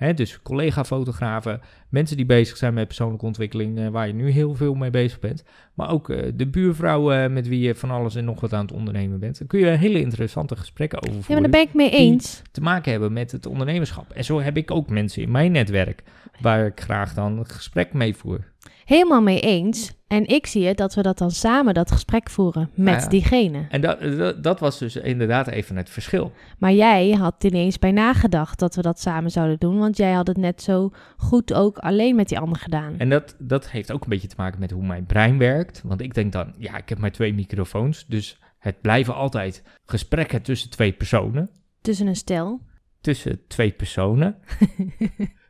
Hè, 0.04 0.14
dus 0.14 0.42
collega-fotografen, 0.42 1.60
mensen 1.88 2.16
die 2.16 2.26
bezig 2.26 2.56
zijn 2.56 2.74
met 2.74 2.86
persoonlijke 2.86 3.26
ontwikkeling, 3.26 3.78
eh, 3.78 3.88
waar 3.88 4.06
je 4.06 4.12
nu 4.14 4.30
heel 4.30 4.54
veel 4.54 4.74
mee 4.74 4.90
bezig 4.90 5.18
bent. 5.18 5.44
Maar 5.74 5.90
ook 5.90 6.10
eh, 6.10 6.32
de 6.34 6.46
buurvrouwen 6.46 7.32
met 7.32 7.48
wie 7.48 7.60
je 7.60 7.74
van 7.74 7.90
alles 7.90 8.14
en 8.14 8.24
nog 8.24 8.40
wat 8.40 8.52
aan 8.52 8.64
het 8.64 8.72
ondernemen 8.72 9.18
bent. 9.20 9.38
Daar 9.38 9.48
kun 9.48 9.60
je 9.60 9.66
hele 9.66 10.00
interessante 10.00 10.56
gesprekken 10.56 10.98
over 10.98 11.14
ja, 11.14 11.22
voeren 11.22 11.42
maar 11.42 11.50
daar 11.50 11.60
ben 11.60 11.70
ik 11.70 11.74
mee 11.74 11.90
die- 11.90 11.98
eens. 12.12 12.42
te 12.50 12.60
maken 12.60 12.90
hebben 12.90 13.12
met 13.12 13.32
het 13.32 13.46
ondernemerschap. 13.46 14.10
En 14.12 14.24
zo 14.24 14.40
heb 14.40 14.56
ik 14.56 14.70
ook 14.70 14.88
mensen 14.88 15.22
in 15.22 15.30
mijn 15.30 15.52
netwerk 15.52 16.02
waar 16.40 16.66
ik 16.66 16.80
graag 16.80 17.14
dan 17.14 17.38
een 17.38 17.46
gesprek 17.46 17.92
mee 17.92 18.14
voer. 18.16 18.52
Helemaal 18.84 19.22
mee 19.22 19.40
eens. 19.40 19.92
En 20.06 20.26
ik 20.26 20.46
zie 20.46 20.66
het 20.66 20.76
dat 20.76 20.94
we 20.94 21.02
dat 21.02 21.18
dan 21.18 21.30
samen 21.30 21.74
dat 21.74 21.90
gesprek 21.90 22.30
voeren 22.30 22.70
met 22.74 22.94
Ah, 22.94 23.00
ja. 23.02 23.08
diegene. 23.08 23.66
En 23.68 23.80
dat, 23.80 24.00
dat, 24.00 24.42
dat 24.42 24.60
was 24.60 24.78
dus 24.78 24.96
inderdaad 24.96 25.46
even 25.46 25.76
het 25.76 25.90
verschil. 25.90 26.32
Maar 26.58 26.72
jij 26.72 27.10
had 27.10 27.44
ineens 27.44 27.78
bij 27.78 27.92
nagedacht 27.92 28.58
dat 28.58 28.74
we 28.74 28.82
dat 28.82 29.00
samen 29.00 29.30
zouden 29.30 29.58
doen. 29.58 29.78
Want 29.78 29.96
jij 29.96 30.12
had 30.12 30.26
het 30.26 30.36
net 30.36 30.62
zo 30.62 30.90
goed 31.16 31.52
ook 31.54 31.78
alleen 31.78 32.14
met 32.16 32.28
die 32.28 32.38
ander 32.38 32.58
gedaan. 32.58 32.94
En 32.98 33.08
dat, 33.08 33.36
dat 33.38 33.70
heeft 33.70 33.92
ook 33.92 34.02
een 34.02 34.08
beetje 34.08 34.28
te 34.28 34.34
maken 34.38 34.60
met 34.60 34.70
hoe 34.70 34.86
mijn 34.86 35.06
brein 35.06 35.38
werkt. 35.38 35.80
Want 35.84 36.00
ik 36.00 36.14
denk 36.14 36.32
dan, 36.32 36.54
ja, 36.58 36.76
ik 36.76 36.88
heb 36.88 36.98
maar 36.98 37.12
twee 37.12 37.34
microfoons. 37.34 38.06
Dus 38.06 38.38
het 38.58 38.80
blijven 38.80 39.14
altijd 39.14 39.62
gesprekken 39.86 40.42
tussen 40.42 40.70
twee 40.70 40.92
personen. 40.92 41.50
Tussen 41.80 42.06
een 42.06 42.16
stel. 42.16 42.60
Tussen 43.00 43.40
twee 43.46 43.70
personen. 43.72 44.36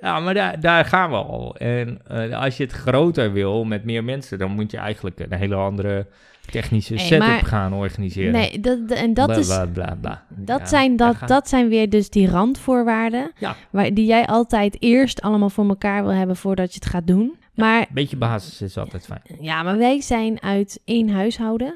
Ja, 0.00 0.20
maar 0.20 0.34
daar, 0.34 0.60
daar 0.60 0.84
gaan 0.84 1.10
we 1.10 1.16
al. 1.16 1.56
En 1.56 2.00
eh, 2.06 2.40
als 2.40 2.56
je 2.56 2.62
het 2.62 2.72
groter 2.72 3.32
wil 3.32 3.64
met 3.64 3.84
meer 3.84 4.04
mensen, 4.04 4.38
dan 4.38 4.50
moet 4.50 4.70
je 4.70 4.76
eigenlijk 4.76 5.18
een 5.20 5.32
hele 5.38 5.54
andere 5.54 6.06
technische 6.50 6.94
Hey, 6.94 7.04
setup 7.04 7.26
maar- 7.28 7.44
gaan 7.44 7.72
organiseren. 7.74 8.32
Nee, 8.32 8.60
dat, 8.60 8.78
en 8.90 9.14
dat 9.14 9.26
Bla, 9.26 9.36
is... 9.36 9.46
bla, 9.46 9.66
bla, 9.66 9.96
bla. 10.00 10.22
Dat, 10.28 10.58
Ja, 10.58 10.66
zijn, 10.66 10.96
dat, 10.96 11.16
gaan- 11.16 11.28
dat 11.28 11.48
zijn 11.48 11.68
weer 11.68 11.90
dus 11.90 12.10
die 12.10 12.30
randvoorwaarden. 12.30 13.32
Ja. 13.38 13.56
Waar, 13.70 13.94
die 13.94 14.06
jij 14.06 14.26
altijd 14.26 14.76
eerst 14.82 15.20
allemaal 15.20 15.50
voor 15.50 15.68
elkaar 15.68 16.02
wil 16.02 16.12
hebben 16.14 16.36
voordat 16.36 16.68
je 16.74 16.78
het 16.80 16.88
gaat 16.88 17.06
doen. 17.06 17.36
Maar, 17.54 17.80
Een 17.80 17.86
beetje 17.90 18.16
basis 18.16 18.62
is 18.62 18.76
altijd 18.78 19.04
fijn. 19.06 19.22
ja, 19.40 19.62
maar 19.62 19.78
wij 19.78 20.00
zijn 20.00 20.42
uit 20.42 20.80
één 20.84 21.08
huishouden. 21.10 21.74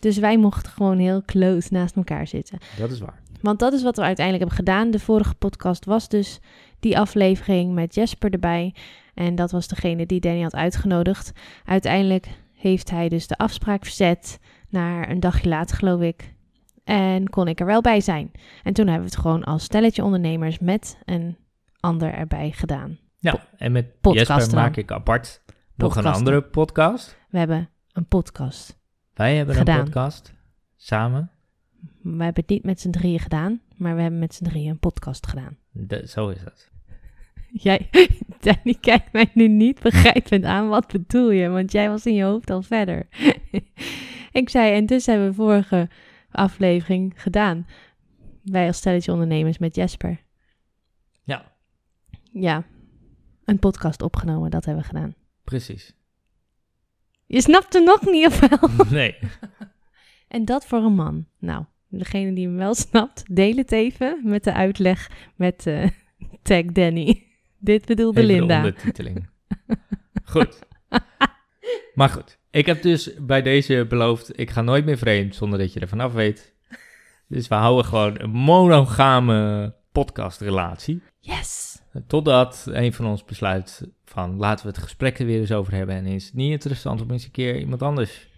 Dus 0.00 0.18
wij 0.18 0.36
mochten 0.38 0.72
gewoon 0.72 0.98
heel 0.98 1.22
close 1.26 1.68
naast 1.70 1.96
elkaar 1.96 2.26
zitten. 2.26 2.58
Dat 2.78 2.90
is 2.90 2.98
waar. 3.00 3.22
Want 3.40 3.58
dat 3.58 3.72
is 3.72 3.82
wat 3.82 3.96
we 3.96 4.02
uiteindelijk 4.02 4.48
hebben 4.50 4.66
gedaan. 4.66 4.90
De 4.90 4.98
vorige 4.98 5.34
podcast 5.34 5.84
was 5.84 6.08
dus 6.08 6.40
die 6.84 6.98
aflevering 6.98 7.74
met 7.74 7.94
Jesper 7.94 8.30
erbij. 8.30 8.74
En 9.14 9.34
dat 9.34 9.50
was 9.50 9.68
degene 9.68 10.06
die 10.06 10.20
Danny 10.20 10.42
had 10.42 10.54
uitgenodigd. 10.54 11.32
Uiteindelijk 11.64 12.28
heeft 12.54 12.90
hij 12.90 13.08
dus 13.08 13.26
de 13.26 13.36
afspraak 13.36 13.84
verzet 13.84 14.38
naar 14.68 15.10
een 15.10 15.20
dagje 15.20 15.48
later, 15.48 15.76
geloof 15.76 16.00
ik. 16.00 16.32
En 16.84 17.30
kon 17.30 17.48
ik 17.48 17.60
er 17.60 17.66
wel 17.66 17.80
bij 17.80 18.00
zijn. 18.00 18.30
En 18.62 18.72
toen 18.72 18.86
hebben 18.86 19.04
we 19.08 19.10
het 19.14 19.20
gewoon 19.22 19.44
als 19.44 19.64
stelletje 19.64 20.04
ondernemers 20.04 20.58
met 20.58 20.98
een 21.04 21.36
ander 21.80 22.12
erbij 22.12 22.50
gedaan. 22.50 22.98
Ja, 23.18 23.46
en 23.56 23.72
met 23.72 24.00
podcasten 24.00 24.34
Jesper 24.36 24.56
maak 24.58 24.76
ik 24.76 24.90
apart 24.90 25.42
nog 25.74 25.96
een 25.96 26.06
andere 26.06 26.42
podcast. 26.42 27.18
We 27.30 27.38
hebben 27.38 27.68
een 27.92 28.06
podcast. 28.06 28.78
Wij 29.14 29.36
hebben 29.36 29.54
Gedaan. 29.54 29.78
een 29.78 29.84
podcast 29.84 30.32
samen. 30.76 31.30
We 32.02 32.08
hebben 32.24 32.42
het 32.42 32.48
niet 32.48 32.64
met 32.64 32.80
z'n 32.80 32.90
drieën 32.90 33.18
gedaan, 33.20 33.60
maar 33.76 33.94
we 33.94 34.00
hebben 34.00 34.20
met 34.20 34.34
z'n 34.34 34.44
drieën 34.44 34.70
een 34.70 34.78
podcast 34.78 35.26
gedaan. 35.26 35.56
De- 35.70 36.06
zo 36.08 36.28
is 36.28 36.42
dat. 36.44 36.70
Jij, 37.56 37.88
Danny, 38.40 38.74
kijkt 38.80 39.12
mij 39.12 39.30
nu 39.34 39.48
niet 39.48 39.80
begrijpend 39.80 40.44
aan. 40.44 40.68
Wat 40.68 40.86
bedoel 40.86 41.30
je? 41.30 41.48
Want 41.48 41.72
jij 41.72 41.88
was 41.88 42.06
in 42.06 42.14
je 42.14 42.22
hoofd 42.24 42.50
al 42.50 42.62
verder. 42.62 43.08
ik 44.32 44.48
zei, 44.48 44.74
en 44.74 44.86
dus 44.86 45.06
hebben 45.06 45.28
we 45.28 45.34
vorige 45.34 45.88
aflevering 46.30 47.12
gedaan. 47.16 47.66
Wij 48.42 48.66
als 48.66 48.76
stelletje 48.76 49.12
ondernemers 49.12 49.58
met 49.58 49.74
Jesper. 49.74 50.22
Ja, 51.22 51.52
Ja, 52.32 52.64
een 53.44 53.58
podcast 53.58 54.02
opgenomen, 54.02 54.50
dat 54.50 54.64
hebben 54.64 54.82
we 54.82 54.88
gedaan. 54.88 55.14
precies. 55.44 55.94
Je 57.26 57.40
snapt 57.40 57.72
hem 57.72 57.84
nog 57.84 58.04
niet, 58.06 58.26
of 58.26 58.40
wel? 58.48 58.70
Nee. 58.90 59.18
En 60.28 60.44
dat 60.44 60.66
voor 60.66 60.78
een 60.78 60.94
man. 60.94 61.26
Nou, 61.38 61.64
degene 61.88 62.32
die 62.32 62.46
hem 62.46 62.56
wel 62.56 62.74
snapt, 62.74 63.34
deel 63.36 63.56
het 63.56 63.72
even 63.72 64.20
met 64.22 64.44
de 64.44 64.52
uitleg 64.52 65.10
met 65.36 65.66
eh, 65.66 65.88
tag 66.42 66.64
Danny. 66.64 67.22
Dit 67.64 67.84
bedoelde 67.86 68.20
Even 68.20 68.32
de 68.34 68.38
Linda. 68.38 68.56
ondertiteling. 68.56 69.28
goed. 70.24 70.58
Maar 71.94 72.08
goed, 72.08 72.38
ik 72.50 72.66
heb 72.66 72.82
dus 72.82 73.10
bij 73.18 73.42
deze 73.42 73.86
beloofd, 73.88 74.38
ik 74.40 74.50
ga 74.50 74.60
nooit 74.62 74.84
meer 74.84 74.98
vreemd 74.98 75.34
zonder 75.34 75.58
dat 75.58 75.72
je 75.72 75.80
er 75.80 75.88
vanaf 75.88 76.12
weet. 76.12 76.54
Dus 77.28 77.48
we 77.48 77.54
houden 77.54 77.84
gewoon 77.84 78.20
een 78.20 78.30
monogame 78.30 79.74
podcastrelatie. 79.92 81.02
Yes! 81.20 81.78
Totdat 82.06 82.66
een 82.70 82.92
van 82.92 83.06
ons 83.06 83.24
besluit 83.24 83.88
van 84.04 84.36
laten 84.36 84.66
we 84.66 84.72
het 84.72 84.82
gesprek 84.82 85.18
er 85.18 85.26
weer 85.26 85.40
eens 85.40 85.52
over 85.52 85.72
hebben. 85.74 85.94
En 85.94 86.06
is 86.06 86.24
het 86.24 86.34
niet 86.34 86.50
interessant 86.50 87.00
om 87.00 87.10
eens 87.10 87.24
een 87.24 87.30
keer 87.30 87.58
iemand 87.58 87.82
anders 87.82 88.28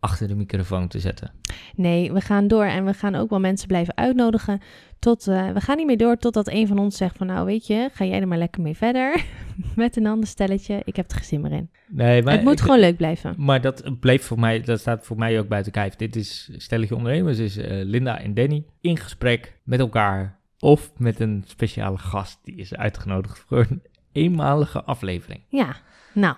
achter 0.00 0.28
de 0.28 0.34
microfoon 0.34 0.88
te 0.88 1.00
zetten. 1.00 1.32
Nee, 1.74 2.12
we 2.12 2.20
gaan 2.20 2.48
door 2.48 2.64
en 2.64 2.84
we 2.84 2.94
gaan 2.94 3.14
ook 3.14 3.30
wel 3.30 3.40
mensen 3.40 3.68
blijven 3.68 3.96
uitnodigen. 3.96 4.60
Tot, 4.98 5.26
eh, 5.28 5.50
we 5.50 5.60
gaan 5.60 5.76
niet 5.76 5.86
meer 5.86 5.96
door 5.96 6.16
totdat 6.16 6.48
een 6.48 6.66
van 6.66 6.78
ons 6.78 6.96
zegt 6.96 7.16
van 7.16 7.26
nou 7.26 7.46
weet 7.46 7.66
je, 7.66 7.88
ga 7.92 8.04
jij 8.04 8.20
er 8.20 8.28
maar 8.28 8.38
lekker 8.38 8.62
mee 8.62 8.76
verder. 8.76 9.24
Met 9.76 9.96
een 9.96 10.06
ander 10.06 10.28
stelletje. 10.28 10.80
Ik 10.84 10.96
heb 10.96 11.10
er 11.10 11.16
geen 11.16 11.24
zin 11.24 11.40
meer 11.40 11.52
in. 11.52 11.70
Nee, 11.88 12.22
maar 12.22 12.32
het 12.32 12.42
moet 12.42 12.52
ik- 12.52 12.60
gewoon 12.60 12.78
leuk 12.80 12.96
blijven. 12.96 13.34
Maar 13.36 13.60
dat 13.60 14.00
bleef 14.00 14.24
voor 14.24 14.38
mij, 14.40 14.60
dat 14.60 14.80
staat 14.80 15.04
voor 15.06 15.16
mij 15.18 15.38
ook 15.38 15.48
buiten 15.48 15.72
kijf. 15.72 15.96
Dit 15.96 16.16
is 16.16 16.50
stelletje 16.56 16.96
ondernemers, 16.96 17.38
is 17.38 17.56
eh, 17.56 17.84
Linda 17.84 18.20
en 18.20 18.34
Danny 18.34 18.64
in 18.80 18.96
gesprek 18.96 19.58
met 19.64 19.80
elkaar. 19.80 20.38
Of 20.58 20.90
met 20.96 21.20
een 21.20 21.42
speciale 21.46 21.98
gast 21.98 22.38
die 22.44 22.56
is 22.56 22.74
uitgenodigd 22.74 23.44
voor 23.48 23.66
een 23.70 23.82
eenmalige 24.12 24.82
aflevering. 24.84 25.40
Ja, 25.48 25.76
nou. 26.14 26.36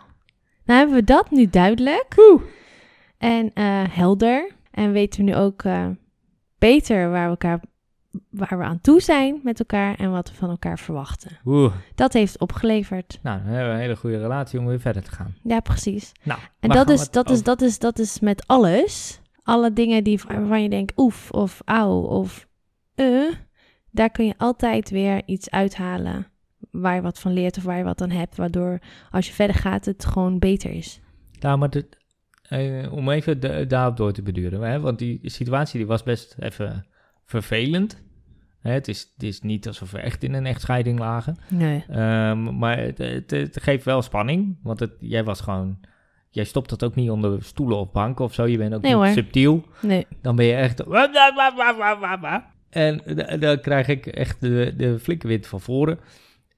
Nou 0.64 0.78
hebben 0.78 0.96
we 0.96 1.04
dat 1.04 1.30
nu 1.30 1.46
duidelijk. 1.50 2.14
En 3.18 3.50
eh, 3.54 3.82
helder. 3.88 4.50
En 4.70 4.92
weten 4.92 5.24
we 5.24 5.30
nu 5.30 5.36
ook 5.36 5.62
beter 6.58 7.10
waar 7.10 7.24
we, 7.24 7.30
elkaar, 7.30 7.60
waar 8.30 8.58
we 8.58 8.64
aan 8.64 8.80
toe 8.80 9.00
zijn 9.00 9.40
met 9.42 9.58
elkaar 9.58 9.94
en 9.94 10.10
wat 10.10 10.28
we 10.30 10.34
van 10.36 10.50
elkaar 10.50 10.78
verwachten. 10.78 11.30
Oeh, 11.44 11.72
Dat 11.94 12.12
heeft 12.12 12.38
opgeleverd. 12.38 13.18
nou, 13.22 13.38
dan 13.38 13.46
hebben 13.46 13.68
we 13.68 13.74
een 13.74 13.80
hele 13.80 13.96
goede 13.96 14.18
relatie 14.20 14.58
om 14.58 14.66
weer 14.66 14.80
verder 14.80 15.02
te 15.02 15.10
gaan. 15.10 15.34
Ja, 15.42 15.60
precies. 15.60 16.12
Nou, 16.22 16.40
En 16.60 16.68
dat 16.68 16.88
is, 16.90 17.10
dat, 17.10 17.30
is, 17.30 17.42
dat, 17.42 17.62
is, 17.62 17.78
dat 17.78 17.98
is 17.98 18.20
met 18.20 18.46
alles. 18.46 19.20
Alle 19.42 19.72
dingen 19.72 20.04
die, 20.04 20.20
waarvan 20.28 20.62
je 20.62 20.68
denkt 20.68 20.92
oef 20.96 21.30
of 21.30 21.62
auw 21.64 22.00
of 22.00 22.46
eh. 22.94 23.32
Daar 23.90 24.10
kun 24.10 24.26
je 24.26 24.34
altijd 24.36 24.90
weer 24.90 25.22
iets 25.26 25.50
uithalen 25.50 26.26
waar 26.70 26.94
je 26.94 27.00
wat 27.02 27.18
van 27.20 27.32
leert 27.32 27.56
of 27.56 27.62
waar 27.62 27.78
je 27.78 27.84
wat 27.84 28.00
aan 28.00 28.10
hebt. 28.10 28.36
Waardoor 28.36 28.78
als 29.10 29.26
je 29.26 29.32
verder 29.32 29.56
gaat 29.56 29.84
het 29.84 30.04
gewoon 30.04 30.38
beter 30.38 30.70
is. 30.70 31.00
Ja, 31.32 31.56
maar 31.56 31.70
de- 31.70 31.88
eh, 32.42 32.92
om 32.92 33.10
even 33.10 33.40
de- 33.40 33.66
daarop 33.66 33.96
door 33.96 34.12
te 34.12 34.22
beduren. 34.22 34.60
Hè, 34.62 34.80
want 34.80 34.98
die 34.98 35.18
situatie 35.22 35.78
die 35.78 35.86
was 35.86 36.02
best 36.02 36.36
even 36.38 36.86
vervelend. 37.30 38.02
Hè, 38.60 38.72
het, 38.72 38.88
is, 38.88 39.10
het 39.14 39.22
is 39.22 39.40
niet 39.40 39.66
alsof 39.66 39.90
we 39.90 39.98
echt 39.98 40.22
in 40.24 40.34
een 40.34 40.46
echtscheiding 40.46 40.98
lagen. 40.98 41.36
Nee. 41.48 41.84
Ehm, 41.88 42.58
maar 42.58 42.78
het, 42.78 42.98
het, 42.98 43.30
het 43.30 43.62
geeft 43.62 43.84
wel 43.84 44.02
spanning. 44.02 44.58
Want 44.62 44.80
het, 44.80 44.92
jij 45.00 45.24
was 45.24 45.40
gewoon... 45.40 45.78
Jij 46.30 46.44
stopt 46.44 46.70
dat 46.70 46.84
ook 46.84 46.94
niet 46.94 47.10
onder 47.10 47.42
stoelen 47.44 47.78
of 47.78 47.92
banken 47.92 48.24
of 48.24 48.34
zo. 48.34 48.46
Je 48.46 48.56
bent 48.58 48.74
ook 48.74 48.82
Nee, 48.82 48.94
niet 48.94 49.02
hoor. 49.04 49.12
subtiel. 49.12 49.64
Nee. 49.82 50.06
Dan 50.22 50.36
ben 50.36 50.46
je 50.46 50.54
echt... 50.54 50.82
En 52.70 53.00
da- 53.16 53.36
dan 53.36 53.60
krijg 53.60 53.88
ik 53.88 54.06
echt 54.06 54.40
de, 54.40 54.74
de 54.76 54.98
flinke 54.98 55.26
wind 55.26 55.46
van 55.46 55.60
voren. 55.60 55.98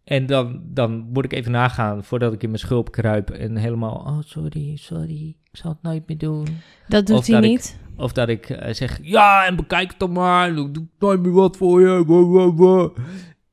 En 0.05 0.27
dan, 0.27 0.63
dan 0.65 0.93
moet 1.13 1.25
ik 1.25 1.33
even 1.33 1.53
nagaan 1.53 2.05
voordat 2.05 2.33
ik 2.33 2.43
in 2.43 2.49
mijn 2.49 2.61
schulp 2.61 2.91
kruip. 2.93 3.31
En 3.31 3.57
helemaal... 3.57 3.95
Oh, 3.95 4.19
sorry, 4.21 4.77
sorry. 4.77 5.37
Ik 5.53 5.59
zal 5.59 5.71
het 5.71 5.83
nooit 5.83 6.09
meer 6.09 6.19
doen. 6.19 6.47
Dat 6.89 7.07
doet 7.07 7.17
Of 7.17 7.27
hij 7.27 7.35
dat 7.35 7.45
ik- 7.45 7.51
niet. 7.51 7.79
Of 7.97 8.13
dat 8.13 8.29
ik 8.29 8.51
eh, 8.51 8.75
zeg, 8.75 8.99
ja, 9.03 9.47
en 9.47 9.57
bekijk 9.57 9.91
het 9.91 9.99
dan 9.99 10.13
maar. 10.13 10.49
Ik 10.49 10.75
doe 10.75 10.87
nooit 10.99 11.21
meer 11.21 11.33
wat 11.33 11.57
voor 11.57 11.81
je. 11.81 12.93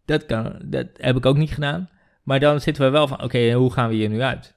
Dat, 0.06 0.26
kan, 0.26 0.62
dat 0.66 0.88
heb 0.94 1.16
ik 1.16 1.26
ook 1.26 1.38
niet 1.38 1.52
gedaan. 1.52 1.90
Maar 2.24 2.40
dan 2.40 2.62
zitten 2.62 2.84
we 2.84 2.90
wel 2.90 3.08
van, 3.08 3.24
oké, 3.24 3.52
hoe 3.54 3.72
gaan 3.72 3.90
we 3.90 3.96
hier 3.96 4.10
nu 4.10 4.22
uit? 4.22 4.56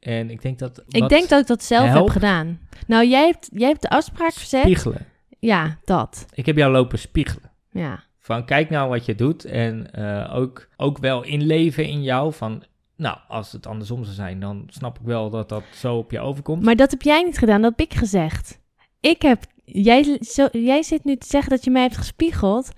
En 0.00 0.30
ik 0.30 0.42
denk 0.42 0.58
dat... 0.58 0.82
Ik 0.88 1.08
denk 1.08 1.28
dat 1.28 1.40
ik 1.40 1.46
dat 1.46 1.62
zelf 1.64 1.88
heb 1.92 2.08
gedaan. 2.08 2.60
Nou, 2.86 3.06
jij 3.06 3.26
hebt, 3.26 3.48
jij 3.52 3.68
hebt 3.68 3.82
de 3.82 3.90
afspraak 3.90 4.32
verzet. 4.32 4.62
Spiegelen. 4.62 5.06
Ja, 5.38 5.78
dat. 5.84 6.26
Ik 6.32 6.46
heb 6.46 6.56
jou 6.56 6.72
lopen 6.72 6.98
spiegelen. 6.98 7.50
Ja. 7.70 8.04
Van 8.18 8.44
kijk 8.44 8.70
nou 8.70 8.88
wat 8.88 9.04
je 9.04 9.14
doet 9.14 9.44
en 9.44 9.92
eh, 9.92 10.34
ook, 10.36 10.68
ook 10.76 10.98
wel 10.98 11.24
inleven 11.24 11.86
in 11.86 12.02
jou 12.02 12.32
van... 12.32 12.64
Nou, 13.00 13.18
als 13.28 13.52
het 13.52 13.66
andersom 13.66 14.04
zou 14.04 14.14
zijn, 14.14 14.40
dan 14.40 14.64
snap 14.66 14.98
ik 14.98 15.06
wel 15.06 15.30
dat 15.30 15.48
dat 15.48 15.62
zo 15.74 15.96
op 15.96 16.10
je 16.10 16.20
overkomt. 16.20 16.64
Maar 16.64 16.76
dat 16.76 16.90
heb 16.90 17.02
jij 17.02 17.22
niet 17.22 17.38
gedaan, 17.38 17.62
dat 17.62 17.70
heb 17.76 17.88
ik 17.88 17.98
gezegd. 17.98 18.60
Ik 19.00 19.22
heb... 19.22 19.44
Jij, 19.64 20.18
zo, 20.20 20.48
jij 20.52 20.82
zit 20.82 21.04
nu 21.04 21.16
te 21.16 21.26
zeggen 21.26 21.50
dat 21.50 21.64
je 21.64 21.70
mij 21.70 21.82
hebt 21.82 21.96
gespiegeld. 21.96 22.70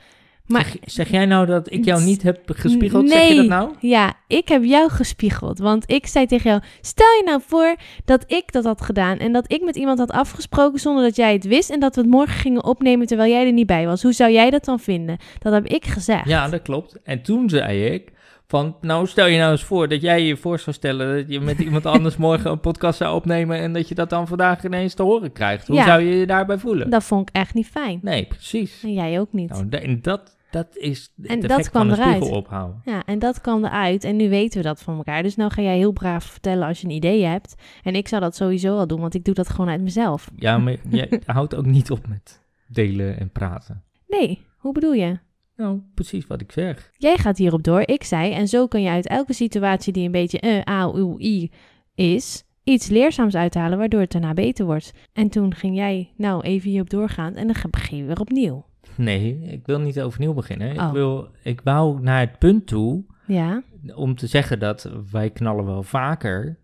Maar 0.46 0.64
zeg, 0.64 0.76
zeg 0.84 1.10
jij 1.10 1.26
nou 1.26 1.46
dat 1.46 1.72
ik 1.72 1.84
jou 1.84 2.02
niet 2.02 2.22
heb 2.22 2.40
gespiegeld? 2.44 3.02
Nee. 3.04 3.12
Zeg 3.12 3.28
je 3.28 3.34
dat 3.34 3.46
nou? 3.46 3.74
Ja, 3.80 4.14
ik 4.26 4.48
heb 4.48 4.64
jou 4.64 4.90
gespiegeld. 4.90 5.58
Want 5.58 5.90
ik 5.90 6.06
zei 6.06 6.26
tegen 6.26 6.50
jou: 6.50 6.62
stel 6.80 7.16
je 7.16 7.22
nou 7.24 7.40
voor 7.46 7.76
dat 8.04 8.24
ik 8.26 8.52
dat 8.52 8.64
had 8.64 8.80
gedaan. 8.80 9.18
En 9.18 9.32
dat 9.32 9.52
ik 9.52 9.62
met 9.62 9.76
iemand 9.76 9.98
had 9.98 10.10
afgesproken 10.10 10.80
zonder 10.80 11.04
dat 11.04 11.16
jij 11.16 11.32
het 11.32 11.44
wist. 11.44 11.70
En 11.70 11.80
dat 11.80 11.94
we 11.94 12.00
het 12.00 12.10
morgen 12.10 12.40
gingen 12.40 12.64
opnemen 12.64 13.06
terwijl 13.06 13.30
jij 13.30 13.46
er 13.46 13.52
niet 13.52 13.66
bij 13.66 13.86
was. 13.86 14.02
Hoe 14.02 14.12
zou 14.12 14.32
jij 14.32 14.50
dat 14.50 14.64
dan 14.64 14.80
vinden? 14.80 15.18
Dat 15.38 15.52
heb 15.52 15.66
ik 15.66 15.84
gezegd. 15.84 16.28
Ja, 16.28 16.48
dat 16.48 16.62
klopt. 16.62 17.02
En 17.02 17.22
toen 17.22 17.48
zei 17.48 17.84
ik 17.84 18.12
van, 18.46 18.76
nou 18.80 19.06
stel 19.06 19.26
je 19.26 19.38
nou 19.38 19.50
eens 19.50 19.64
voor 19.64 19.88
dat 19.88 20.00
jij 20.02 20.22
je 20.26 20.36
voor 20.36 20.58
zou 20.58 20.76
stellen 20.76 21.16
dat 21.16 21.28
je 21.32 21.40
met 21.40 21.58
iemand 21.58 21.86
anders 21.96 22.16
morgen 22.16 22.50
een 22.50 22.60
podcast 22.60 22.98
zou 22.98 23.14
opnemen 23.14 23.58
en 23.58 23.72
dat 23.72 23.88
je 23.88 23.94
dat 23.94 24.10
dan 24.10 24.26
vandaag 24.26 24.64
ineens 24.64 24.94
te 24.94 25.02
horen 25.02 25.32
krijgt. 25.32 25.66
Hoe 25.66 25.76
Ja. 25.76 25.84
zou 25.84 26.02
je 26.02 26.16
je 26.18 26.26
daarbij 26.26 26.58
voelen? 26.58 26.90
Dat 26.90 27.04
vond 27.04 27.28
ik 27.28 27.34
echt 27.36 27.54
niet 27.54 27.66
fijn. 27.68 27.98
Nee, 28.02 28.24
precies. 28.26 28.82
En 28.82 28.92
jij 28.92 29.20
ook 29.20 29.32
niet. 29.32 29.48
Nou, 29.50 29.68
en 29.68 30.02
dat, 30.02 30.36
dat 30.50 30.76
is 30.76 31.12
het 31.16 31.26
En 31.26 31.40
dat 31.40 31.70
kwam 31.70 31.88
van 31.88 31.98
eruit. 31.98 32.16
spiegel 32.16 32.36
ophouden. 32.38 32.80
Ja, 32.84 33.02
en 33.06 33.18
dat 33.18 33.40
kwam 33.40 33.64
eruit. 33.64 34.04
En 34.04 34.16
nu 34.16 34.28
weten 34.28 34.60
we 34.62 34.66
dat 34.66 34.82
van 34.82 34.96
elkaar. 34.96 35.22
Dus 35.22 35.36
nou 35.36 35.50
ga 35.52 35.62
jij 35.62 35.76
heel 35.76 35.92
braaf 35.92 36.24
vertellen 36.24 36.66
als 36.68 36.80
je 36.80 36.86
een 36.86 36.92
idee 36.94 37.24
hebt. 37.24 37.54
En 37.82 37.94
ik 37.94 38.08
zou 38.08 38.22
dat 38.22 38.36
sowieso 38.36 38.76
al 38.78 38.86
doen, 38.86 39.00
want 39.00 39.14
ik 39.14 39.24
doe 39.24 39.34
dat 39.34 39.48
gewoon 39.48 39.70
uit 39.70 39.80
mezelf. 39.82 40.30
Ja, 40.36 40.58
maar 40.58 40.76
jij 40.90 41.20
houdt 41.26 41.54
ook 41.54 41.66
niet 41.66 41.90
op 41.90 42.06
met 42.08 42.40
delen 42.68 43.18
en 43.18 43.30
praten. 43.30 43.82
Nee, 44.08 44.46
hoe 44.58 44.72
bedoel 44.72 44.92
je? 44.92 45.18
Nou, 45.62 45.80
precies 45.94 46.26
wat 46.26 46.40
ik 46.40 46.52
zeg. 46.52 46.90
Jij 46.96 47.16
gaat 47.16 47.38
hierop 47.38 47.62
door, 47.62 47.80
ik 47.80 48.04
zei, 48.04 48.32
en 48.32 48.48
zo 48.48 48.66
kan 48.66 48.82
je 48.82 48.88
uit 48.88 49.06
elke 49.06 49.32
situatie 49.32 49.92
die 49.92 50.04
een 50.04 50.12
beetje 50.12 50.40
eh, 50.40 50.72
a, 50.74 50.92
u, 50.94 51.14
i 51.18 51.50
is, 51.94 52.44
iets 52.64 52.88
leerzaams 52.88 53.34
uithalen 53.34 53.78
waardoor 53.78 54.00
het 54.00 54.12
daarna 54.12 54.34
beter 54.34 54.64
wordt. 54.64 54.92
En 55.12 55.28
toen 55.28 55.54
ging 55.54 55.76
jij, 55.76 56.12
nou 56.16 56.42
even 56.42 56.70
hierop 56.70 56.90
doorgaan 56.90 57.34
en 57.34 57.46
dan 57.46 57.56
begin 57.70 57.96
je 57.96 58.04
weer 58.04 58.20
opnieuw. 58.20 58.66
Nee, 58.96 59.38
ik 59.42 59.66
wil 59.66 59.80
niet 59.80 60.00
overnieuw 60.00 60.32
beginnen. 60.32 60.78
Oh. 60.78 60.86
Ik, 60.86 60.92
wil, 60.92 61.28
ik 61.42 61.60
wou 61.64 62.00
naar 62.00 62.20
het 62.20 62.38
punt 62.38 62.66
toe 62.66 63.04
Ja, 63.26 63.62
om 63.94 64.16
te 64.16 64.26
zeggen 64.26 64.58
dat 64.58 64.90
wij 65.10 65.30
knallen 65.30 65.64
wel 65.64 65.82
vaker 65.82 66.58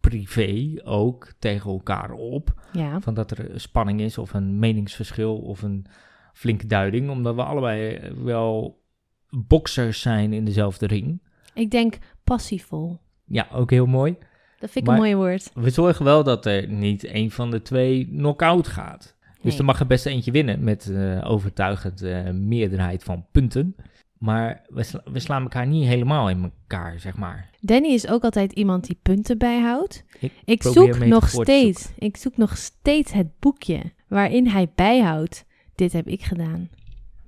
privé 0.00 0.74
ook 0.82 1.32
tegen 1.38 1.70
elkaar 1.70 2.10
op. 2.10 2.54
ja, 2.72 3.00
Van 3.00 3.14
dat 3.14 3.30
er 3.30 3.60
spanning 3.60 4.00
is 4.00 4.18
of 4.18 4.34
een 4.34 4.58
meningsverschil 4.58 5.36
of 5.36 5.62
een 5.62 5.86
flinke 6.34 6.66
duiding. 6.66 7.10
Omdat 7.10 7.34
we 7.34 7.42
allebei 7.42 8.00
wel 8.24 8.82
boxers 9.30 10.00
zijn 10.00 10.32
in 10.32 10.44
dezelfde 10.44 10.86
ring. 10.86 11.22
ik 11.54 11.70
denk 11.70 11.98
passievol. 12.24 12.98
Ja, 13.26 13.48
ook 13.52 13.70
heel 13.70 13.86
mooi. 13.86 14.16
Dat 14.58 14.70
vind 14.70 14.76
ik 14.76 14.84
Maar- 14.84 14.94
een 14.94 15.00
mooi 15.02 15.14
woord. 15.14 15.50
We 15.54 15.70
zorgen 15.70 16.04
wel 16.04 16.24
dat 16.24 16.46
er 16.46 16.68
niet 16.68 17.06
een 17.14 17.30
van 17.30 17.50
de 17.50 17.62
twee 17.62 18.06
knock-out 18.06 18.68
gaat. 18.68 19.16
Dus 19.42 19.58
er 19.58 19.64
mag 19.64 19.80
er 19.80 19.86
best 19.86 20.06
eentje 20.06 20.30
winnen 20.30 20.64
met 20.64 20.90
eh 20.90 21.30
overtuigend 21.30 22.02
eh, 22.02 22.30
meerderheid 22.30 23.02
van 23.04 23.26
punten. 23.32 23.76
Maar 24.18 24.62
we, 24.68 24.82
sla- 24.82 25.02
we 25.12 25.18
slaan 25.18 25.42
elkaar 25.42 25.66
niet 25.66 25.86
helemaal 25.86 26.30
in 26.30 26.42
elkaar, 26.42 27.00
zeg 27.00 27.16
maar. 27.16 27.50
Danny 27.60 27.88
is 27.88 28.08
ook 28.08 28.22
altijd 28.22 28.52
iemand 28.52 28.86
die 28.86 28.98
punten 29.02 29.38
bijhoudt. 29.38 30.04
Ik 30.44 30.62
zoek 30.62 31.04
nog 31.04 31.28
steeds, 31.28 31.92
ik 31.98 32.16
zoek 32.16 32.36
nog 32.36 32.56
steeds 32.56 33.12
het 33.12 33.38
boekje 33.38 33.80
waarin 34.08 34.46
hij 34.46 34.68
bijhoudt. 34.74 35.44
Dit 35.74 35.92
heb 35.92 36.08
ik 36.08 36.22
gedaan. 36.22 36.68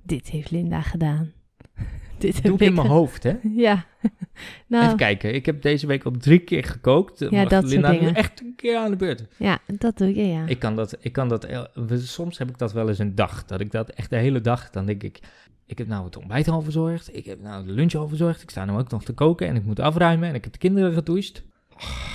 Dit 0.03 0.29
heeft 0.29 0.51
Linda 0.51 0.81
gedaan. 0.81 1.31
Dit 2.17 2.33
heb 2.33 2.43
Doe 2.43 2.53
ik 2.53 2.59
in 2.59 2.73
mijn 2.73 2.87
hoofd, 2.87 3.23
hè? 3.23 3.33
Ja. 3.55 3.85
nou, 4.67 4.85
Even 4.85 4.97
kijken, 4.97 5.33
ik 5.33 5.45
heb 5.45 5.61
deze 5.61 5.87
week 5.87 6.03
al 6.03 6.11
drie 6.11 6.39
keer 6.39 6.63
gekookt. 6.63 7.19
Ja, 7.19 7.45
dat 7.45 7.51
soort 7.51 7.73
Linda 7.73 7.91
nu 7.91 7.97
dingen. 7.97 8.15
echt 8.15 8.41
een 8.41 8.53
keer 8.55 8.77
aan 8.77 8.91
de 8.91 8.97
beurt. 8.97 9.25
ja, 9.37 9.59
dat 9.65 9.97
doe 9.97 10.15
je, 10.15 10.27
ja. 10.27 10.45
Ik 10.45 10.59
kan 10.59 10.75
dat, 10.75 10.97
ik 10.99 11.11
kan 11.11 11.27
dat, 11.27 11.47
soms 11.93 12.37
heb 12.37 12.49
ik 12.49 12.57
dat 12.57 12.73
wel 12.73 12.87
eens 12.89 12.99
een 12.99 13.15
dag. 13.15 13.45
Dat 13.45 13.59
ik 13.59 13.71
dat 13.71 13.89
echt 13.89 14.09
de 14.09 14.17
hele 14.17 14.41
dag, 14.41 14.69
dan 14.69 14.85
denk 14.85 15.03
ik, 15.03 15.19
ik 15.65 15.77
heb 15.77 15.87
nou 15.87 16.05
het 16.05 16.17
ontbijt 16.17 16.47
al 16.47 16.61
verzorgd. 16.61 17.15
Ik 17.15 17.25
heb 17.25 17.41
nou 17.41 17.65
de 17.65 17.71
lunch 17.71 17.93
al 17.93 18.07
verzorgd. 18.07 18.41
Ik 18.41 18.49
sta 18.49 18.65
nu 18.65 18.71
ook 18.71 18.91
nog 18.91 19.03
te 19.03 19.13
koken 19.13 19.47
en 19.47 19.55
ik 19.55 19.63
moet 19.63 19.79
afruimen 19.79 20.29
en 20.29 20.35
ik 20.35 20.43
heb 20.43 20.53
de 20.53 20.59
kinderen 20.59 20.93
getoucht. 20.93 21.43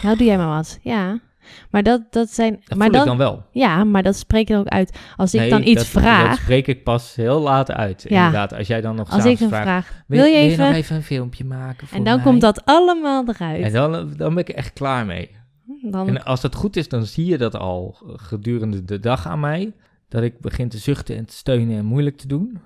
Nou, 0.02 0.16
doe 0.16 0.26
jij 0.26 0.36
maar 0.36 0.56
wat. 0.56 0.78
Ja. 0.82 1.20
Maar 1.70 1.82
dat, 1.82 2.02
dat 2.10 2.30
zijn... 2.30 2.60
Dat 2.64 2.78
maar 2.78 2.90
voel 2.90 3.00
ik 3.00 3.06
dan 3.06 3.16
wel. 3.16 3.44
Ja, 3.50 3.84
maar 3.84 4.02
dat 4.02 4.16
spreek 4.16 4.48
je 4.48 4.54
er 4.54 4.60
ook 4.60 4.66
uit. 4.68 4.98
Als 5.16 5.34
ik 5.34 5.40
Nee, 5.40 5.50
dan 5.50 5.62
iets 5.62 5.74
dat, 5.92 6.02
vraag... 6.02 6.28
Dat 6.28 6.38
spreek 6.38 6.66
ik 6.66 6.84
pas 6.84 7.14
heel 7.14 7.40
laat 7.40 7.70
uit. 7.70 8.04
Ja. 8.08 8.16
Inderdaad, 8.16 8.54
als 8.54 8.66
jij 8.66 8.80
dan 8.80 8.94
nog 8.96 9.10
als 9.10 9.24
ik 9.24 9.38
dan 9.38 9.48
vraagt, 9.48 9.64
vraag... 9.64 10.02
wil, 10.06 10.24
je 10.24 10.32
wil 10.32 10.40
even... 10.40 10.66
nog 10.66 10.74
even 10.74 10.96
een 10.96 11.02
filmpje 11.02 11.44
maken 11.44 11.86
voor 11.86 11.98
en 11.98 12.04
dan 12.04 12.14
mij?" 12.14 12.24
komt 12.24 12.40
dat 12.40 12.64
allemaal 12.64 13.24
eruit. 13.28 13.62
En 13.62 13.72
dan, 13.72 14.12
dan 14.16 14.34
ben 14.34 14.44
ik 14.46 14.48
echt 14.48 14.72
klaar 14.72 15.06
mee. 15.06 15.30
dan, 15.82 16.08
En 16.08 16.24
als 16.24 16.40
dat 16.40 16.54
goed 16.54 16.76
is, 16.76 16.88
dan 16.88 17.04
zie 17.06 17.26
je 17.26 17.38
dat 17.38 17.56
al 17.56 17.96
gedurende 18.16 18.84
de 18.84 19.00
dag 19.00 19.26
aan 19.26 19.40
mij. 19.40 19.72
Dat 20.08 20.22
ik 20.22 20.40
begin 20.40 20.68
te 20.68 20.78
zuchten 20.78 21.16
en 21.16 21.24
te 21.26 21.34
steunen 21.34 21.78
en 21.78 21.84
moeilijk 21.84 22.16
te 22.16 22.26
doen. 22.26 22.58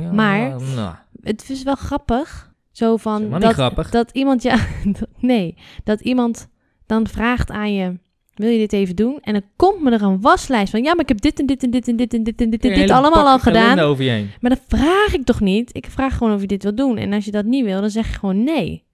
Ja, 0.00 0.12
Maar- 0.12 0.48
nou, 0.74 0.94
het 1.22 1.50
is 1.50 1.62
wel 1.62 1.74
grappig. 1.74 2.50
Zo 2.70 2.96
van... 2.96 3.30
dat, 3.30 3.40
niet 3.40 3.52
grappig. 3.52 3.90
Dat 3.90 4.10
iemand, 4.10 4.42
ja, 4.42 4.56
nee, 5.18 5.56
dat 5.84 6.00
iemand 6.00 6.48
dan 6.92 7.06
vraagt 7.06 7.50
aan 7.50 7.74
je, 7.74 7.98
wil 8.34 8.48
je 8.48 8.58
dit 8.58 8.72
even 8.72 8.96
doen? 8.96 9.18
En 9.22 9.32
dan 9.32 9.42
komt 9.56 9.80
me 9.82 9.90
er 9.90 10.02
een 10.02 10.20
waslijst 10.20 10.70
van, 10.70 10.82
ja, 10.82 10.90
maar 10.94 11.02
ik 11.02 11.08
heb 11.08 11.20
dit 11.20 11.40
en 11.40 11.46
dit 11.46 11.62
en 11.62 11.70
dit 11.70 11.88
en 11.88 11.96
dit 11.96 12.14
en 12.14 12.22
dit 12.22 12.40
en 12.40 12.50
dit, 12.50 12.64
en 12.64 12.74
dit 12.74 12.90
allemaal 12.90 13.28
al 13.28 13.38
gedaan. 13.38 13.78
over 13.78 14.04
je 14.04 14.10
heen. 14.10 14.30
Maar 14.40 14.50
dat 14.50 14.62
vraag 14.68 15.14
ik 15.14 15.24
toch 15.24 15.40
niet? 15.40 15.76
Ik 15.76 15.86
vraag 15.86 16.16
gewoon 16.16 16.34
of 16.34 16.40
je 16.40 16.46
dit 16.46 16.62
wil 16.62 16.74
doen. 16.74 16.96
En 16.96 17.12
als 17.12 17.24
je 17.24 17.30
dat 17.30 17.44
niet 17.44 17.64
wil, 17.64 17.80
dan 17.80 17.90
zeg 17.90 18.06
je 18.06 18.18
gewoon 18.18 18.44
nee. 18.44 18.84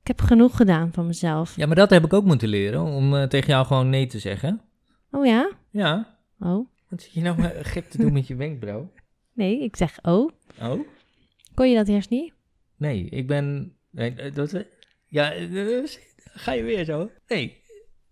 Ik 0.00 0.06
heb 0.06 0.20
genoeg 0.20 0.56
gedaan 0.56 0.90
van 0.92 1.06
mezelf. 1.06 1.56
Ja, 1.56 1.66
maar 1.66 1.76
dat 1.76 1.90
heb 1.90 2.04
ik 2.04 2.12
ook 2.12 2.24
moeten 2.24 2.48
leren, 2.48 2.82
om 2.82 3.16
eh, 3.16 3.22
tegen 3.22 3.48
jou 3.48 3.66
gewoon 3.66 3.90
nee 3.90 4.06
te 4.06 4.18
zeggen. 4.18 4.60
Oh 5.10 5.26
ja? 5.26 5.50
Ja, 5.70 6.12
Oh, 6.44 6.66
wat 6.88 7.02
zit 7.02 7.12
je 7.12 7.20
nou 7.20 7.38
maar 7.38 7.54
gek 7.62 7.90
te 7.90 7.98
doen 7.98 8.12
met 8.12 8.26
je 8.26 8.34
wenkbrauw? 8.34 8.92
nee, 9.40 9.62
ik 9.62 9.76
zeg 9.76 9.98
oh. 10.02 10.30
Oh? 10.62 10.80
Kon 11.54 11.70
je 11.70 11.76
dat 11.76 11.88
eerst 11.88 12.10
niet? 12.10 12.32
Nee, 12.76 13.04
ik 13.04 13.26
ben... 13.26 13.76
Nee, 13.90 14.14
eh, 14.14 14.34
dat, 14.34 14.64
ja, 15.06 15.32
eh, 15.32 15.84
ga 16.24 16.52
je 16.52 16.62
weer 16.62 16.84
zo? 16.84 17.10
Nee, 17.26 17.56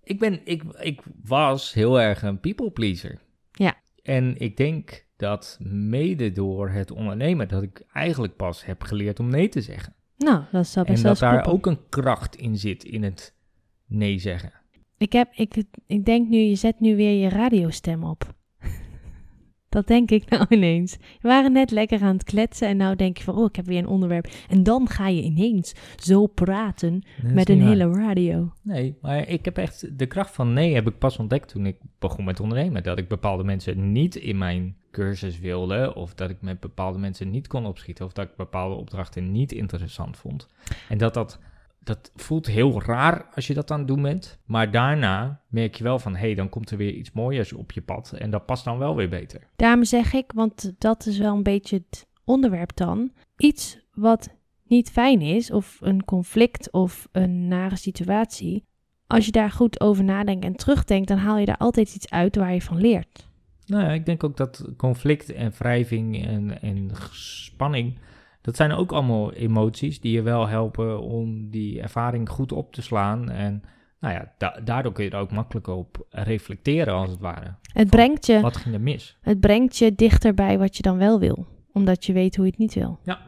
ik 0.03 0.19
ben... 0.19 0.41
Ik, 0.45 0.63
ik 0.63 1.01
was 1.25 1.73
heel 1.73 2.01
erg 2.01 2.23
een 2.23 2.41
people 2.41 2.71
pleaser. 2.71 3.21
Ja. 3.53 3.83
En 4.03 4.37
ik 4.39 4.57
denk 4.57 5.07
dat 5.17 5.59
mede 5.63 6.33
door 6.33 6.69
het 6.69 6.91
ondernemen... 6.91 7.49
dat 7.49 7.63
ik 7.63 7.83
eigenlijk 7.93 8.37
pas 8.37 8.65
heb 8.65 8.83
geleerd 8.83 9.21
om 9.21 9.29
nee 9.29 9.49
te 9.49 9.61
zeggen. 9.61 9.95
Nou, 10.17 10.45
dat 10.53 10.65
is 10.65 10.75
wel 10.75 10.85
best 10.85 10.97
en 10.97 11.03
wel 11.03 11.13
dat 11.13 11.21
daar 11.21 11.53
ook 11.53 11.67
een 11.67 11.89
kracht 11.89 12.37
in 12.37 12.57
zit, 12.57 12.85
in 12.85 13.03
het 13.03 13.35
nee 13.87 14.19
zeggen. 14.19 14.53
Ik, 14.99 15.13
heb, 15.13 15.33
ik, 15.35 15.65
ik 15.87 16.05
denk 16.05 16.29
nu, 16.29 16.39
je 16.39 16.55
zet 16.55 16.81
nu 16.81 16.97
weer 16.97 17.23
je 17.23 17.29
radiostem 17.29 18.05
op. 18.05 18.35
Dat 19.71 19.87
denk 19.87 20.11
ik 20.11 20.31
nou 20.31 20.47
ineens. 20.57 20.97
We 21.21 21.29
waren 21.29 21.53
net 21.53 21.71
lekker 21.71 22.03
aan 22.03 22.15
het 22.15 22.25
kletsen 22.25 22.69
en 22.69 22.77
nou 22.77 22.97
denk 22.97 23.19
je 23.19 23.25
van, 23.25 23.37
oh, 23.37 23.45
ik 23.45 23.57
heb 23.57 23.67
weer 23.67 23.79
een 23.79 23.87
onderwerp. 23.87 24.29
En 24.49 24.63
dan 24.63 24.89
ga 24.89 25.09
je 25.09 25.23
ineens 25.23 25.75
zo 25.97 26.27
praten 26.27 27.03
met 27.23 27.49
een 27.49 27.59
waar. 27.59 27.69
hele 27.69 27.93
radio. 27.93 28.53
Nee, 28.63 28.97
maar 29.01 29.29
ik 29.29 29.45
heb 29.45 29.57
echt 29.57 29.99
de 29.99 30.07
kracht 30.07 30.35
van 30.35 30.53
nee 30.53 30.75
heb 30.75 30.89
ik 30.89 30.99
pas 30.99 31.19
ontdekt 31.19 31.49
toen 31.49 31.67
ik 31.67 31.77
begon 31.99 32.25
met 32.25 32.41
ondernemen. 32.41 32.83
Dat 32.83 32.99
ik 32.99 33.09
bepaalde 33.09 33.45
mensen 33.45 33.93
niet 33.93 34.15
in 34.15 34.39
mijn 34.39 34.77
cursus 34.91 35.39
wilde, 35.39 35.95
of 35.95 36.15
dat 36.15 36.31
ik 36.31 36.37
met 36.41 36.61
bepaalde 36.61 36.99
mensen 36.99 37.31
niet 37.31 37.47
kon 37.47 37.67
opschieten, 37.67 38.05
of 38.05 38.13
dat 38.13 38.25
ik 38.25 38.37
bepaalde 38.37 38.75
opdrachten 38.75 39.33
niet 39.33 39.53
interessant 39.53 40.17
vond. 40.17 40.49
En 40.89 40.99
dat 40.99 41.15
dat, 41.15 41.39
dat 41.85 42.11
voelt 42.15 42.47
heel 42.47 42.83
raar 42.83 43.27
als 43.35 43.47
je 43.47 43.55
dat 43.55 43.71
aan 43.71 43.79
het 43.79 43.89
doen 43.89 44.03
bent. 44.03 44.39
Maar 44.45 44.71
daarna 44.71 45.41
merk 45.49 45.75
je 45.75 45.85
wel 45.85 45.99
van, 45.99 46.13
hé, 46.13 46.21
hey, 46.21 46.35
dan 46.35 46.49
komt 46.49 46.71
er 46.71 46.77
weer 46.77 46.93
iets 46.93 47.13
mooiers 47.13 47.53
op 47.53 47.73
je 47.73 47.83
pad. 47.83 48.13
En 48.13 48.31
dat 48.31 48.47
past 48.47 48.65
dan 48.65 48.79
wel 48.79 48.97
weer 48.97 49.09
beter. 49.09 49.41
Daarom 49.57 49.85
zeg 49.85 50.13
ik, 50.13 50.33
want 50.35 50.73
dat 50.79 51.07
is 51.07 51.19
wel 51.19 51.37
een 51.37 51.43
beetje 51.43 51.77
het 51.77 52.07
onderwerp 52.25 52.77
dan. 52.77 53.13
Iets 53.37 53.79
wat 53.93 54.29
niet 54.65 54.91
fijn 54.91 55.21
is, 55.21 55.51
of 55.51 55.79
een 55.81 56.05
conflict 56.05 56.71
of 56.73 57.09
een 57.13 57.49
nare 57.49 57.77
situatie. 57.77 58.65
Als 59.07 59.27
je 59.27 59.33
daar 59.33 59.51
goed 59.51 59.81
over 59.81 60.05
nadenkt 60.05 60.45
en 60.45 60.57
terugdenkt, 60.57 61.09
dan 61.09 61.19
haal 61.19 61.39
je 61.39 61.47
daar 61.47 61.57
altijd 61.57 61.95
iets 61.95 62.11
uit 62.11 62.37
waar 62.37 62.55
je 62.55 62.63
van 62.63 62.81
leert. 62.81 63.29
Nou 63.67 63.85
ja, 63.85 63.91
ik 63.91 64.07
denk 64.07 64.25
ook 64.25 64.37
dat 64.37 64.65
conflict 64.77 65.33
en 65.33 65.53
wrijving 65.59 66.27
en, 66.27 66.63
en 66.63 66.91
spanning, 67.11 67.99
dat 68.41 68.57
zijn 68.57 68.73
ook 68.73 68.93
allemaal 68.93 69.33
emoties 69.33 70.01
die 70.01 70.13
je 70.13 70.23
wel 70.23 70.49
helpen 70.49 71.01
om 71.01 71.51
die 71.51 71.81
ervaring 71.81 72.29
goed 72.29 72.53
op 72.53 72.73
te 72.73 72.83
slaan. 72.83 73.31
En 73.31 73.63
nou 74.01 74.15
ja, 74.15 74.33
da- 74.39 74.61
daardoor 74.65 74.93
kun 74.93 75.05
je 75.05 75.11
er 75.11 75.19
ook 75.19 75.33
makkelijk 75.33 75.67
op 75.67 76.07
reflecteren 76.11 76.95
als 76.95 77.11
het 77.11 77.21
ware. 77.21 77.55
Het 77.73 77.91
brengt 77.91 78.27
je, 78.27 78.41
Wat 78.41 78.57
ging 78.57 78.75
er 78.75 78.81
mis? 78.81 79.17
het 79.21 79.41
brengt 79.41 79.77
je 79.77 79.95
dichter 79.95 80.35
bij 80.35 80.59
wat 80.59 80.77
je 80.77 80.83
dan 80.83 80.97
wel 80.99 81.19
wil, 81.21 81.47
omdat 81.73 82.05
je 82.07 82.13
weet 82.13 82.37
hoe 82.37 82.45
je 82.45 82.51
het 82.51 82.61
niet 82.61 82.75
wil. 82.75 82.99
Ja. 83.05 83.19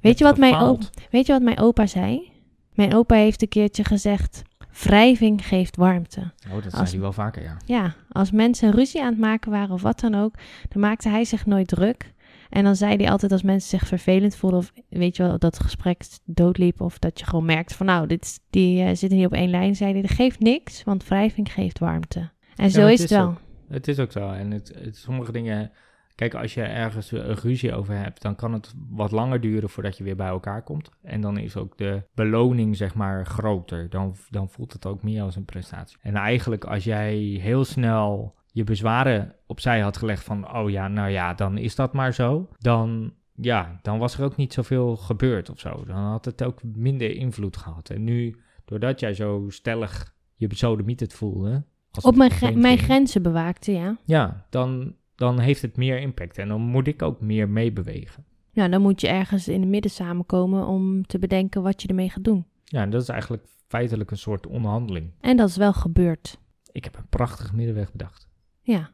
Weet 0.00 0.18
je, 0.18 0.24
wat 0.24 0.38
mijn 0.38 0.52
gefaald. 0.52 0.90
Weet 1.10 1.26
je 1.26 1.32
wat 1.32 1.42
mijn 1.42 1.58
opa 1.58 1.86
zei? 1.86 2.32
Mijn 2.74 2.94
opa 2.94 3.14
heeft 3.14 3.42
een 3.42 3.48
keertje 3.48 3.84
gezegd: 3.84 4.42
Wrijving 4.82 5.46
geeft 5.46 5.76
warmte. 5.76 6.20
Oh, 6.52 6.62
dat 6.62 6.72
zei 6.72 6.88
hij 6.90 7.00
wel 7.00 7.12
vaker, 7.12 7.42
ja. 7.42 7.56
Ja, 7.66 7.94
als 8.10 8.30
mensen 8.30 8.70
ruzie 8.70 9.02
aan 9.02 9.10
het 9.10 9.18
maken 9.18 9.50
waren 9.50 9.70
of 9.74 9.82
wat 9.82 10.00
dan 10.00 10.14
ook, 10.14 10.34
dan 10.68 10.80
maakte 10.82 11.08
hij 11.08 11.24
zich 11.24 11.46
nooit 11.46 11.68
druk. 11.68 12.12
En 12.50 12.64
dan 12.64 12.76
zei 12.76 12.96
hij 12.96 13.10
altijd 13.10 13.32
als 13.32 13.42
mensen 13.42 13.78
zich 13.78 13.88
vervelend 13.88 14.36
voelden 14.36 14.58
of 14.58 14.72
weet 14.88 15.16
je 15.16 15.22
wel, 15.22 15.38
dat 15.38 15.54
het 15.54 15.62
gesprek 15.62 16.02
doodliep 16.24 16.80
of 16.80 16.98
dat 16.98 17.18
je 17.18 17.24
gewoon 17.26 17.44
merkt 17.44 17.74
van 17.74 17.86
nou, 17.86 18.06
dit, 18.06 18.40
die 18.50 18.82
eh, 18.82 18.86
zitten 18.94 19.18
niet 19.18 19.26
op 19.26 19.32
één 19.32 19.50
lijn, 19.50 19.74
zei 19.76 19.92
hij, 19.92 20.02
dat 20.02 20.10
geeft 20.10 20.40
niks, 20.40 20.84
want 20.84 21.08
wrijving 21.08 21.52
geeft 21.52 21.78
warmte. 21.78 22.30
En 22.56 22.70
zo 22.70 22.86
is 22.86 23.00
het 23.00 23.10
wel. 23.10 23.26
ook- 23.26 23.40
Het 23.68 23.88
is 23.88 23.98
ook 23.98 24.12
zo. 24.12 24.30
En 24.30 24.50
het, 24.50 24.72
het, 24.78 24.96
sommige 24.96 25.32
dingen... 25.32 25.70
Kijk, 26.14 26.34
als 26.34 26.54
je 26.54 26.62
ergens 26.62 27.10
een 27.12 27.34
ruzie 27.34 27.74
over 27.74 27.94
hebt, 27.96 28.22
dan 28.22 28.34
kan 28.36 28.52
het 28.52 28.74
wat 28.90 29.10
langer 29.10 29.40
duren 29.40 29.68
voordat 29.68 29.96
je 29.96 30.04
weer 30.04 30.16
bij 30.16 30.26
elkaar 30.28 30.62
komt. 30.62 30.88
En 31.02 31.20
dan 31.20 31.38
is 31.38 31.56
ook 31.56 31.78
de 31.78 32.02
beloning, 32.14 32.76
zeg 32.76 32.94
maar, 32.94 33.26
groter. 33.26 33.90
Dan, 33.90 34.14
dan 34.30 34.48
voelt 34.48 34.72
het 34.72 34.86
ook 34.86 35.02
meer 35.02 35.22
als 35.22 35.36
een 35.36 35.44
prestatie. 35.44 35.96
En 36.00 36.14
eigenlijk, 36.14 36.64
als 36.64 36.84
jij 36.84 37.14
heel 37.16 37.64
snel 37.64 38.34
je 38.54 38.64
bezwaren 38.64 39.34
opzij 39.46 39.80
had 39.80 39.96
gelegd 39.96 40.24
van, 40.24 40.54
oh 40.56 40.70
ja, 40.70 40.88
nou 40.88 41.10
ja, 41.10 41.34
dan 41.34 41.58
is 41.58 41.74
dat 41.74 41.92
maar 41.92 42.14
zo. 42.14 42.48
Dan, 42.58 43.12
ja, 43.32 43.78
dan 43.82 43.98
was 43.98 44.18
er 44.18 44.24
ook 44.24 44.36
niet 44.36 44.52
zoveel 44.52 44.96
gebeurd 44.96 45.50
of 45.50 45.58
zo. 45.58 45.84
Dan 45.86 45.96
had 45.96 46.24
het 46.24 46.42
ook 46.42 46.60
minder 46.62 47.16
invloed 47.16 47.56
gehad. 47.56 47.90
En 47.90 48.04
nu, 48.04 48.36
doordat 48.64 49.00
jij 49.00 49.14
zo 49.14 49.44
stellig 49.48 50.14
je 50.34 50.46
besodemiet 50.46 51.00
het 51.00 51.14
voelde... 51.14 51.64
Op 52.02 52.16
mijn, 52.16 52.30
gre- 52.30 52.50
mijn 52.50 52.78
grenzen 52.78 53.22
bewaakte, 53.22 53.72
ja. 53.72 53.96
ja, 54.04 54.46
dan, 54.50 54.94
dan 55.14 55.40
heeft 55.40 55.62
het 55.62 55.76
meer 55.76 55.98
impact. 55.98 56.38
En 56.38 56.48
dan 56.48 56.60
moet 56.60 56.86
ik 56.86 57.02
ook 57.02 57.20
meer 57.20 57.48
meebewegen. 57.48 58.24
Nou, 58.52 58.70
dan 58.70 58.82
moet 58.82 59.00
je 59.00 59.08
ergens 59.08 59.48
in 59.48 59.60
het 59.60 59.70
midden 59.70 59.90
samenkomen 59.90 60.66
om 60.66 61.06
te 61.06 61.18
bedenken 61.18 61.62
wat 61.62 61.82
je 61.82 61.88
ermee 61.88 62.10
gaat 62.10 62.24
doen. 62.24 62.46
Ja, 62.64 62.82
en 62.82 62.90
dat 62.90 63.02
is 63.02 63.08
eigenlijk 63.08 63.46
feitelijk 63.68 64.10
een 64.10 64.18
soort 64.18 64.46
onderhandeling. 64.46 65.10
En 65.20 65.36
dat 65.36 65.48
is 65.48 65.56
wel 65.56 65.72
gebeurd. 65.72 66.38
Ik 66.72 66.84
heb 66.84 66.96
een 66.96 67.08
prachtige 67.08 67.56
middenweg 67.56 67.92
bedacht. 67.92 68.23
Ja, 68.64 68.90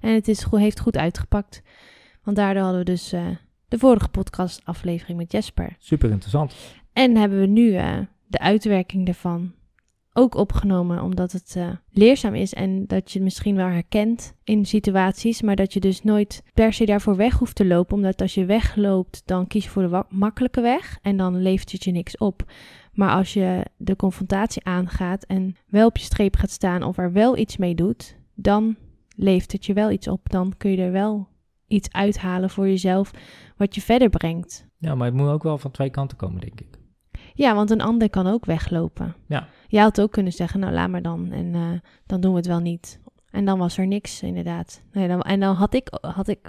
en 0.00 0.14
het 0.14 0.28
is, 0.28 0.46
heeft 0.50 0.80
goed 0.80 0.96
uitgepakt. 0.96 1.62
Want 2.22 2.36
daardoor 2.36 2.62
hadden 2.62 2.80
we 2.80 2.90
dus 2.90 3.12
eh, 3.12 3.26
de 3.68 3.78
vorige 3.78 4.08
podcastaflevering 4.08 5.18
met 5.18 5.32
Jesper. 5.32 5.76
Super 5.78 6.10
interessant. 6.10 6.54
En 6.92 7.16
hebben 7.16 7.40
we 7.40 7.46
nu 7.46 7.74
eh, 7.74 7.98
de 8.26 8.38
uitwerking 8.38 9.06
daarvan 9.06 9.52
ook 10.12 10.34
opgenomen, 10.34 11.02
omdat 11.02 11.32
het 11.32 11.54
eh, 11.56 11.68
leerzaam 11.90 12.34
is 12.34 12.54
en 12.54 12.86
dat 12.86 13.10
je 13.10 13.14
het 13.14 13.24
misschien 13.24 13.56
wel 13.56 13.66
herkent 13.66 14.34
in 14.44 14.66
situaties, 14.66 15.42
maar 15.42 15.56
dat 15.56 15.72
je 15.72 15.80
dus 15.80 16.02
nooit 16.02 16.42
per 16.54 16.72
se 16.72 16.84
daarvoor 16.84 17.16
weg 17.16 17.38
hoeft 17.38 17.54
te 17.54 17.66
lopen, 17.66 17.96
omdat 17.96 18.20
als 18.20 18.34
je 18.34 18.44
wegloopt, 18.44 19.22
dan 19.24 19.46
kies 19.46 19.64
je 19.64 19.70
voor 19.70 19.88
de 19.88 20.04
makkelijke 20.08 20.60
weg 20.60 20.98
en 21.02 21.16
dan 21.16 21.42
levert 21.42 21.72
het 21.72 21.84
je 21.84 21.90
niks 21.90 22.16
op. 22.16 22.52
Maar 22.92 23.10
als 23.10 23.32
je 23.32 23.64
de 23.76 23.96
confrontatie 23.96 24.64
aangaat 24.64 25.24
en 25.24 25.56
wel 25.66 25.86
op 25.86 25.96
je 25.96 26.04
streep 26.04 26.36
gaat 26.36 26.50
staan 26.50 26.82
of 26.82 26.98
er 26.98 27.12
wel 27.12 27.36
iets 27.36 27.56
mee 27.56 27.74
doet, 27.74 28.16
dan 28.34 28.76
levert 29.14 29.52
het 29.52 29.66
je 29.66 29.72
wel 29.72 29.90
iets 29.90 30.08
op. 30.08 30.30
Dan 30.30 30.54
kun 30.56 30.70
je 30.70 30.82
er 30.82 30.92
wel 30.92 31.28
iets 31.66 31.92
uithalen 31.92 32.50
voor 32.50 32.66
jezelf 32.68 33.10
wat 33.56 33.74
je 33.74 33.80
verder 33.80 34.08
brengt. 34.10 34.66
Ja, 34.78 34.94
maar 34.94 35.06
het 35.06 35.16
moet 35.16 35.28
ook 35.28 35.42
wel 35.42 35.58
van 35.58 35.70
twee 35.70 35.90
kanten 35.90 36.16
komen, 36.16 36.40
denk 36.40 36.60
ik. 36.60 36.78
Ja, 37.34 37.54
want 37.54 37.70
een 37.70 37.80
ander 37.80 38.10
kan 38.10 38.26
ook 38.26 38.44
weglopen. 38.44 39.14
Ja. 39.28 39.48
Jij 39.68 39.82
had 39.82 40.00
ook 40.00 40.10
kunnen 40.12 40.32
zeggen, 40.32 40.60
nou 40.60 40.72
laat 40.72 40.88
maar 40.88 41.02
dan 41.02 41.32
en 41.32 41.54
eh, 41.54 41.70
dan 42.06 42.20
doen 42.20 42.30
we 42.30 42.36
het 42.36 42.46
wel 42.46 42.60
niet. 42.60 43.00
En 43.30 43.44
dan 43.44 43.58
was 43.58 43.78
er 43.78 43.86
niks, 43.86 44.22
inderdaad. 44.22 44.82
Nee, 44.92 45.08
dan, 45.08 45.20
en 45.20 45.40
dan 45.40 45.54
had 45.54 45.74
ik, 45.74 45.88
had 46.00 46.28
ik, 46.28 46.48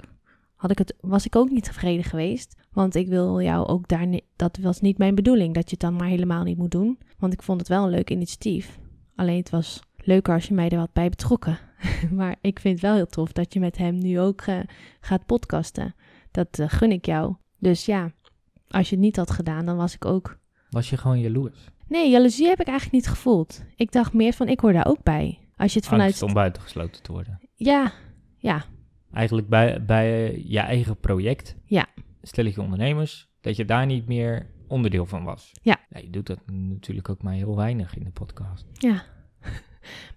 had 0.54 0.70
ik 0.70 0.78
het, 0.78 0.94
was 1.00 1.26
ik 1.26 1.36
ook 1.36 1.50
niet 1.50 1.64
tevreden 1.64 2.04
geweest. 2.04 2.56
Want 2.72 2.94
ik 2.94 3.08
wil 3.08 3.40
jou 3.42 3.66
ook 3.66 3.88
daar, 3.88 4.06
ni- 4.06 4.26
dat 4.36 4.58
was 4.62 4.80
niet 4.80 4.98
mijn 4.98 5.14
bedoeling, 5.14 5.54
dat 5.54 5.64
je 5.64 5.70
het 5.70 5.80
dan 5.80 5.96
maar 5.96 6.08
helemaal 6.08 6.42
niet 6.42 6.58
moet 6.58 6.70
doen. 6.70 6.98
Want 7.18 7.32
ik 7.32 7.42
vond 7.42 7.58
het 7.60 7.68
wel 7.68 7.84
een 7.84 7.90
leuk 7.90 8.10
initiatief. 8.10 8.78
Alleen 9.16 9.36
het 9.38 9.50
was 9.50 9.80
leuker 9.96 10.34
als 10.34 10.46
je 10.48 10.54
mij 10.54 10.68
er 10.68 10.78
wat 10.78 10.92
bij 10.92 11.08
betrokken. 11.08 11.58
maar 12.18 12.36
ik 12.40 12.60
vind 12.60 12.74
het 12.74 12.82
wel 12.82 12.94
heel 12.94 13.06
tof 13.06 13.32
dat 13.32 13.52
je 13.52 13.60
met 13.60 13.76
hem 13.76 13.98
nu 13.98 14.20
ook 14.20 14.40
eh, 14.40 14.58
gaat 15.00 15.26
podcasten. 15.26 15.94
Dat 16.30 16.58
eh, 16.58 16.68
gun 16.68 16.92
ik 16.92 17.06
jou. 17.06 17.34
Dus 17.58 17.84
ja, 17.84 18.12
als 18.68 18.88
je 18.88 18.94
het 18.94 19.04
niet 19.04 19.16
had 19.16 19.30
gedaan, 19.30 19.66
dan 19.66 19.76
was 19.76 19.94
ik 19.94 20.04
ook 20.04 20.38
Was 20.70 20.90
je 20.90 20.96
gewoon 20.96 21.20
jaloers? 21.20 21.68
Nee, 21.88 22.10
jaloezie 22.10 22.46
heb 22.46 22.60
ik 22.60 22.66
eigenlijk 22.66 22.96
niet 22.96 23.14
gevoeld. 23.14 23.64
Ik 23.76 23.92
dacht 23.92 24.12
meer 24.12 24.32
van, 24.32 24.48
ik 24.48 24.60
hoor 24.60 24.72
daar 24.72 24.86
ook 24.86 25.02
bij. 25.02 25.38
Als 25.56 25.72
je 25.72 25.78
het 25.78 25.88
vanuit... 25.88 26.08
Angst 26.08 26.22
om 26.22 26.32
buitengesloten 26.32 27.02
te 27.02 27.12
worden. 27.12 27.40
Ja, 27.54 27.92
ja, 28.36 28.64
Eigenlijk 29.16 29.48
bij, 29.48 29.84
bij 29.84 30.40
je 30.46 30.58
eigen 30.58 31.00
project. 31.00 31.56
Ja. 31.64 31.86
Stelletje 32.22 32.62
ondernemers. 32.62 33.28
Dat 33.40 33.56
je 33.56 33.64
daar 33.64 33.86
niet 33.86 34.06
meer 34.06 34.46
onderdeel 34.68 35.06
van 35.06 35.24
was. 35.24 35.52
Ja. 35.62 35.78
je 35.88 36.10
doet 36.10 36.26
dat 36.26 36.38
natuurlijk 36.50 37.08
ook 37.08 37.22
maar 37.22 37.34
heel 37.34 37.56
weinig 37.56 37.96
in 37.96 38.04
de 38.04 38.10
podcast. 38.10 38.66
ja. 38.72 39.04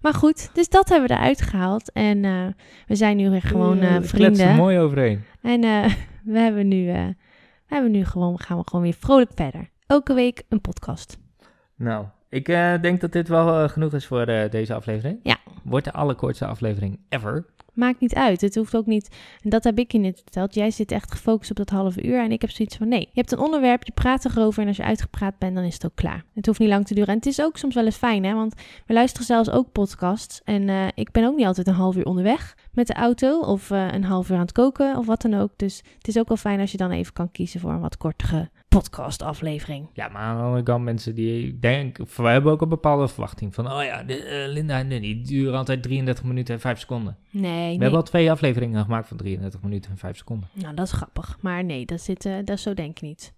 Maar 0.00 0.14
goed, 0.14 0.50
dus 0.54 0.68
dat 0.68 0.88
hebben 0.88 1.08
we 1.08 1.14
eruit 1.14 1.42
gehaald. 1.42 1.92
En 1.92 2.24
eh, 2.24 2.46
we 2.86 2.94
zijn 2.94 3.16
nu 3.16 3.30
weer 3.30 3.42
gewoon 3.42 3.78
Eh, 3.80 3.88
kletst 3.88 4.12
er 4.12 4.18
vrienden. 4.18 4.56
mooi 4.56 4.78
overheen. 4.78 5.24
En 5.42 5.60
we 6.24 6.38
hebben 6.38 6.68
nu, 6.68 6.86
we 6.86 7.14
hebben 7.66 7.90
nu 7.90 8.04
gewoon, 8.04 8.40
gaan 8.40 8.58
we 8.58 8.64
gewoon 8.66 8.84
weer 8.84 8.96
vrolijk 8.98 9.30
verder. 9.34 9.68
Elke 9.86 10.14
week 10.14 10.42
een 10.48 10.60
podcast. 10.60 11.18
Nou, 11.76 12.04
ik 12.28 12.46
denk 12.82 13.00
dat 13.00 13.12
dit 13.12 13.28
wel 13.28 13.68
genoeg 13.68 13.92
is 13.94 14.06
voor 14.06 14.26
deze 14.50 14.74
aflevering. 14.74 15.18
Ja. 15.22 15.36
Wordt 15.62 15.84
de 15.84 15.92
allerkortste 15.92 16.46
aflevering 16.46 16.98
ever. 17.08 17.46
Maakt 17.80 18.00
niet 18.00 18.14
uit. 18.14 18.40
Het 18.40 18.54
hoeft 18.54 18.76
ook 18.76 18.86
niet. 18.86 19.16
En 19.42 19.50
dat 19.50 19.64
heb 19.64 19.78
ik 19.78 19.92
je 19.92 19.98
net 19.98 20.20
verteld. 20.22 20.54
Jij 20.54 20.70
zit 20.70 20.92
echt 20.92 21.10
gefocust 21.10 21.50
op 21.50 21.56
dat 21.56 21.70
half 21.70 22.02
uur. 22.02 22.22
En 22.22 22.32
ik 22.32 22.40
heb 22.40 22.50
zoiets 22.50 22.76
van: 22.76 22.88
nee, 22.88 23.00
je 23.00 23.20
hebt 23.20 23.32
een 23.32 23.38
onderwerp, 23.38 23.84
je 23.84 23.92
praat 23.92 24.24
erover. 24.24 24.62
En 24.62 24.68
als 24.68 24.76
je 24.76 24.82
uitgepraat 24.82 25.38
bent, 25.38 25.54
dan 25.54 25.64
is 25.64 25.74
het 25.74 25.84
ook 25.84 25.94
klaar. 25.94 26.24
Het 26.34 26.46
hoeft 26.46 26.58
niet 26.58 26.68
lang 26.68 26.86
te 26.86 26.94
duren. 26.94 27.08
En 27.08 27.16
het 27.16 27.26
is 27.26 27.42
ook 27.42 27.56
soms 27.56 27.74
wel 27.74 27.84
eens 27.84 27.96
fijn, 27.96 28.24
hè? 28.24 28.34
Want 28.34 28.54
we 28.86 28.92
luisteren 28.92 29.26
zelfs 29.26 29.50
ook 29.50 29.72
podcasts. 29.72 30.40
En 30.44 30.68
eh, 30.68 30.86
ik 30.94 31.10
ben 31.10 31.24
ook 31.24 31.36
niet 31.36 31.46
altijd 31.46 31.66
een 31.66 31.74
half 31.74 31.96
uur 31.96 32.04
onderweg 32.04 32.56
met 32.72 32.86
de 32.86 32.94
auto. 32.94 33.40
Of 33.40 33.70
eh, 33.70 33.92
een 33.92 34.04
half 34.04 34.28
uur 34.28 34.36
aan 34.36 34.42
het 34.42 34.52
koken 34.52 34.96
of 34.96 35.06
wat 35.06 35.22
dan 35.22 35.34
ook. 35.34 35.50
Dus 35.56 35.82
het 35.96 36.08
is 36.08 36.18
ook 36.18 36.28
wel 36.28 36.36
fijn 36.36 36.60
als 36.60 36.72
je 36.72 36.78
dan 36.78 36.90
even 36.90 37.12
kan 37.12 37.30
kiezen 37.30 37.60
voor 37.60 37.70
een 37.70 37.80
wat 37.80 37.96
kortere 37.96 38.50
podcastaflevering. 38.70 39.88
Ja, 39.92 40.08
maar 40.08 40.22
aan 40.22 40.36
de 40.36 40.42
andere 40.42 40.62
kant 40.62 40.84
mensen 40.84 41.14
die 41.14 41.58
denken... 41.58 42.06
We 42.16 42.22
hebben 42.28 42.52
ook 42.52 42.60
een 42.60 42.68
bepaalde 42.68 43.08
verwachting 43.08 43.54
van... 43.54 43.72
Oh 43.72 43.84
ja, 43.84 44.02
de, 44.02 44.22
eh, 44.24 44.52
Linda 44.52 44.78
en 44.78 44.88
die 44.88 45.20
duren 45.22 45.58
altijd 45.58 45.82
33 45.82 46.24
minuten 46.24 46.54
en 46.54 46.60
5 46.60 46.78
seconden. 46.78 47.16
Nee, 47.30 47.42
We 47.42 47.48
nee. 47.56 47.78
hebben 47.78 47.98
al 47.98 48.02
twee 48.02 48.30
afleveringen 48.30 48.82
gemaakt 48.84 49.08
van 49.08 49.16
33 49.16 49.62
minuten 49.62 49.90
en 49.90 49.98
5 49.98 50.16
seconden. 50.16 50.48
Nou, 50.52 50.74
dat 50.74 50.86
is 50.86 50.92
grappig. 50.92 51.36
Maar 51.40 51.64
nee, 51.64 51.86
dat, 51.86 52.00
zit, 52.00 52.24
eh, 52.24 52.34
dat 52.44 52.60
zo 52.60 52.74
denk 52.74 52.90
ik 52.96 53.02
niet. 53.02 53.32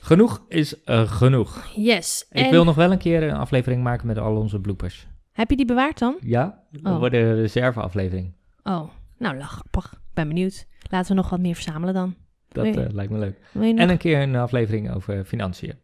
Genoeg 0.00 0.42
is 0.48 0.82
eh, 0.84 1.10
genoeg. 1.12 1.66
Yes. 1.76 2.26
Ik 2.30 2.44
en 2.44 2.50
wil 2.50 2.64
nog 2.64 2.74
wel 2.74 2.92
een 2.92 2.98
keer 2.98 3.22
een 3.22 3.34
aflevering 3.36 3.82
maken 3.82 4.06
met 4.06 4.18
al 4.18 4.36
onze 4.36 4.60
bloopers. 4.60 5.06
heb 5.32 5.50
je 5.50 5.56
die 5.56 5.66
bewaard 5.66 5.98
dan? 5.98 6.16
Ja? 6.20 6.62
Dat 6.70 6.92
Oh. 6.92 6.98
wordt 6.98 7.14
een 7.14 7.34
reserveaflevering. 7.34 8.32
Oh, 8.62 8.88
nou, 9.18 9.36
la- 9.36 9.44
grappig. 9.44 9.92
Ik 9.92 9.98
ben 10.14 10.28
benieuwd. 10.28 10.66
Laten 10.90 11.08
we 11.10 11.20
nog 11.20 11.30
wat 11.30 11.40
meer 11.40 11.54
verzamelen 11.54 11.94
dan. 11.94 12.14
Dat 12.52 12.64
Nee. 12.64 12.84
eh, 12.84 12.92
lijkt 12.92 13.12
me 13.12 13.18
leuk. 13.18 13.38
Nog? 13.52 13.64
En 13.64 13.90
een 13.90 13.98
keer 13.98 14.22
een 14.22 14.36
aflevering 14.36 14.94
over 14.94 15.24
financiën. 15.24 15.74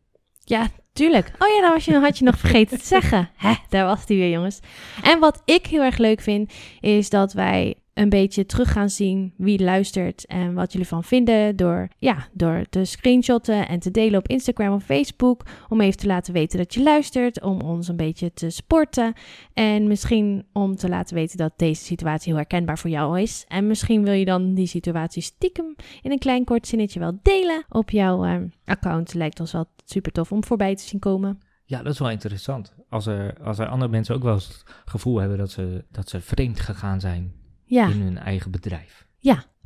Ja, 0.45 0.69
tuurlijk. 0.93 1.33
Oh 1.39 1.49
ja, 1.49 1.61
dat 1.61 1.73
was 1.73 1.85
je, 1.85 1.95
had 1.99 2.19
je 2.19 2.25
nog 2.25 2.39
vergeten 2.39 2.79
te 2.79 2.85
zeggen. 2.87 3.31
Hè, 3.37 3.55
daar 3.69 3.85
was 3.85 4.07
die 4.07 4.19
weer, 4.19 4.31
jongens. 4.31 4.61
En 5.03 5.19
wat 5.19 5.43
ik 5.45 5.67
heel 5.67 5.83
erg 5.83 5.99
leuk 5.99 6.21
vind, 6.21 6.53
is 6.81 7.11
dat 7.11 7.33
wij 7.33 7.75
een 7.97 8.09
beetje 8.09 8.47
terug 8.47 8.73
gaan 8.73 8.91
zien 8.91 9.33
wie 9.37 9.63
luistert 9.63 10.27
en 10.27 10.55
wat 10.55 10.73
jullie 10.73 10.87
van 10.87 11.05
vinden. 11.05 11.57
Door, 11.57 11.89
ja, 11.99 12.29
door 12.33 12.65
te 12.71 12.85
screenshotten 12.85 13.69
en 13.69 13.79
te 13.79 13.91
delen 13.91 14.19
op 14.19 14.29
Instagram 14.29 14.75
of 14.75 14.85
Facebook. 14.85 15.43
Om 15.69 15.81
even 15.81 15.99
te 15.99 16.07
laten 16.07 16.33
weten 16.33 16.59
dat 16.59 16.75
je 16.75 16.83
luistert. 16.83 17.43
Om 17.43 17.61
ons 17.61 17.89
een 17.89 17.97
beetje 17.97 18.33
te 18.33 18.51
sporten. 18.51 19.13
En 19.53 19.87
misschien 19.87 20.47
om 20.53 20.77
te 20.77 20.89
laten 20.89 21.15
weten 21.15 21.37
dat 21.37 21.53
deze 21.57 21.85
situatie 21.85 22.27
heel 22.27 22.37
herkenbaar 22.37 22.79
voor 22.79 22.91
jou 22.91 23.21
is. 23.21 23.45
En 23.49 23.67
misschien 23.67 24.03
wil 24.05 24.13
je 24.13 24.25
dan 24.25 24.55
die 24.55 24.67
situatie 24.67 25.23
stiekem 25.23 25.75
in 26.03 26.11
een 26.11 26.19
klein 26.19 26.45
kort 26.45 26.67
zinnetje 26.67 26.99
wel 26.99 27.19
delen 27.23 27.65
op 27.69 27.91
jouw 27.91 28.25
eh, 28.25 28.37
account. 28.65 29.15
Lijkt 29.15 29.41
ons 29.41 29.53
wel 29.53 29.67
super 29.85 30.13
tof 30.13 30.33
om 30.33 30.45
voorbij 30.45 30.75
te 30.77 30.83
zien 30.83 31.01
komen. 31.01 31.41
Ja, 31.65 31.83
dat 31.83 31.93
is 31.93 31.99
wel 31.99 32.11
interessant. 32.11 32.75
Als 32.89 33.07
er, 33.07 33.37
als 33.43 33.59
er 33.59 33.67
andere 33.67 33.91
mensen 33.91 34.15
ook 34.15 34.23
wel 34.23 34.35
eens 34.35 34.47
het 34.47 34.65
gevoel 34.85 35.19
hebben 35.19 35.39
dat 35.39 35.51
ze, 35.51 35.85
dat 35.91 36.09
ze 36.09 36.21
vreemd 36.21 36.61
gegaan 36.61 37.01
zijn 37.01 37.45
Ja, 37.67 37.87
in 37.89 38.01
hun 38.01 38.19
eigen 38.19 38.51
bedrijf. 38.51 39.07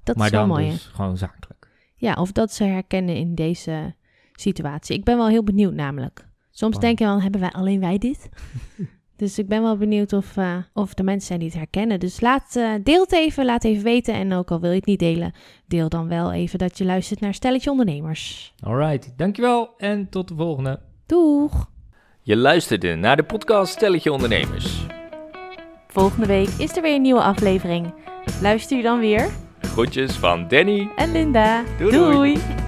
dat 0.04 0.16
maar 0.16 0.26
is 0.26 0.32
wel 0.32 0.40
dan 0.40 0.48
mooi. 0.48 0.64
hè? 0.66 0.70
dus 0.72 0.84
gewoon 0.86 1.16
zakelijk. 1.16 1.68
Ja, 1.94 2.14
of 2.14 2.32
dat 2.32 2.52
ze 2.52 2.64
herkennen 2.64 3.14
in 3.16 3.34
deze 3.34 3.94
situatie. 4.32 4.96
Ik 4.96 5.04
ben 5.04 5.16
wel 5.16 5.28
heel 5.28 5.44
benieuwd 5.44 5.74
namelijk. 5.74 6.28
Soms 6.50 6.72
Wow. 6.72 6.82
denk 6.84 6.98
je 6.98 7.04
wel, 7.04 7.22
hebben 7.22 7.40
wij 7.40 7.50
alleen 7.50 7.80
wij 7.80 7.98
dit? 7.98 8.28
dus 9.16 9.38
ik 9.38 9.48
ben 9.48 9.62
wel 9.62 9.76
benieuwd 9.76 10.12
of, 10.12 10.36
eh, 10.36 10.56
of 10.72 10.98
er 10.98 11.04
mensen 11.04 11.26
zijn 11.26 11.38
die 11.38 11.48
het 11.48 11.56
herkennen. 11.58 12.00
Dus 12.00 12.20
laat, 12.20 12.56
eh, 12.56 12.70
deel 12.82 13.00
het 13.02 13.12
even, 13.12 13.44
laat 13.44 13.64
even 13.64 13.84
weten. 13.84 14.14
En 14.14 14.32
ook 14.32 14.50
al 14.50 14.60
wil 14.60 14.70
je 14.70 14.76
het 14.76 14.86
niet 14.86 14.98
delen, 14.98 15.32
deel 15.66 15.88
dan 15.88 16.08
wel 16.08 16.32
even 16.32 16.58
dat 16.58 16.78
je 16.78 16.84
luistert 16.84 17.20
naar 17.20 17.34
Stelletje 17.34 17.70
Ondernemers. 17.70 18.54
Alright, 18.60 19.12
dankjewel 19.16 19.74
en 19.76 20.08
tot 20.08 20.28
de 20.28 20.34
volgende. 20.34 20.80
Doeg! 21.06 21.70
Je 22.22 22.36
luisterde 22.36 22.94
naar 22.94 23.16
de 23.16 23.22
podcast 23.22 23.72
Stelletje 23.72 24.12
Ondernemers. 24.12 24.86
Volgende 25.92 26.26
week 26.26 26.48
is 26.59 26.76
er 26.76 26.83
weer 26.83 26.94
een 26.94 27.03
nieuwe 27.03 27.22
aflevering. 27.22 27.92
Luister 28.40 28.76
je 28.76 28.83
dan 28.83 29.00
weer? 29.00 29.29
Groetjes 29.61 30.12
van 30.12 30.48
Danny. 30.48 30.88
En 30.96 31.12
Linda. 31.12 31.62
Doei, 31.79 31.90
doei. 31.90 32.12
doei. 32.12 32.59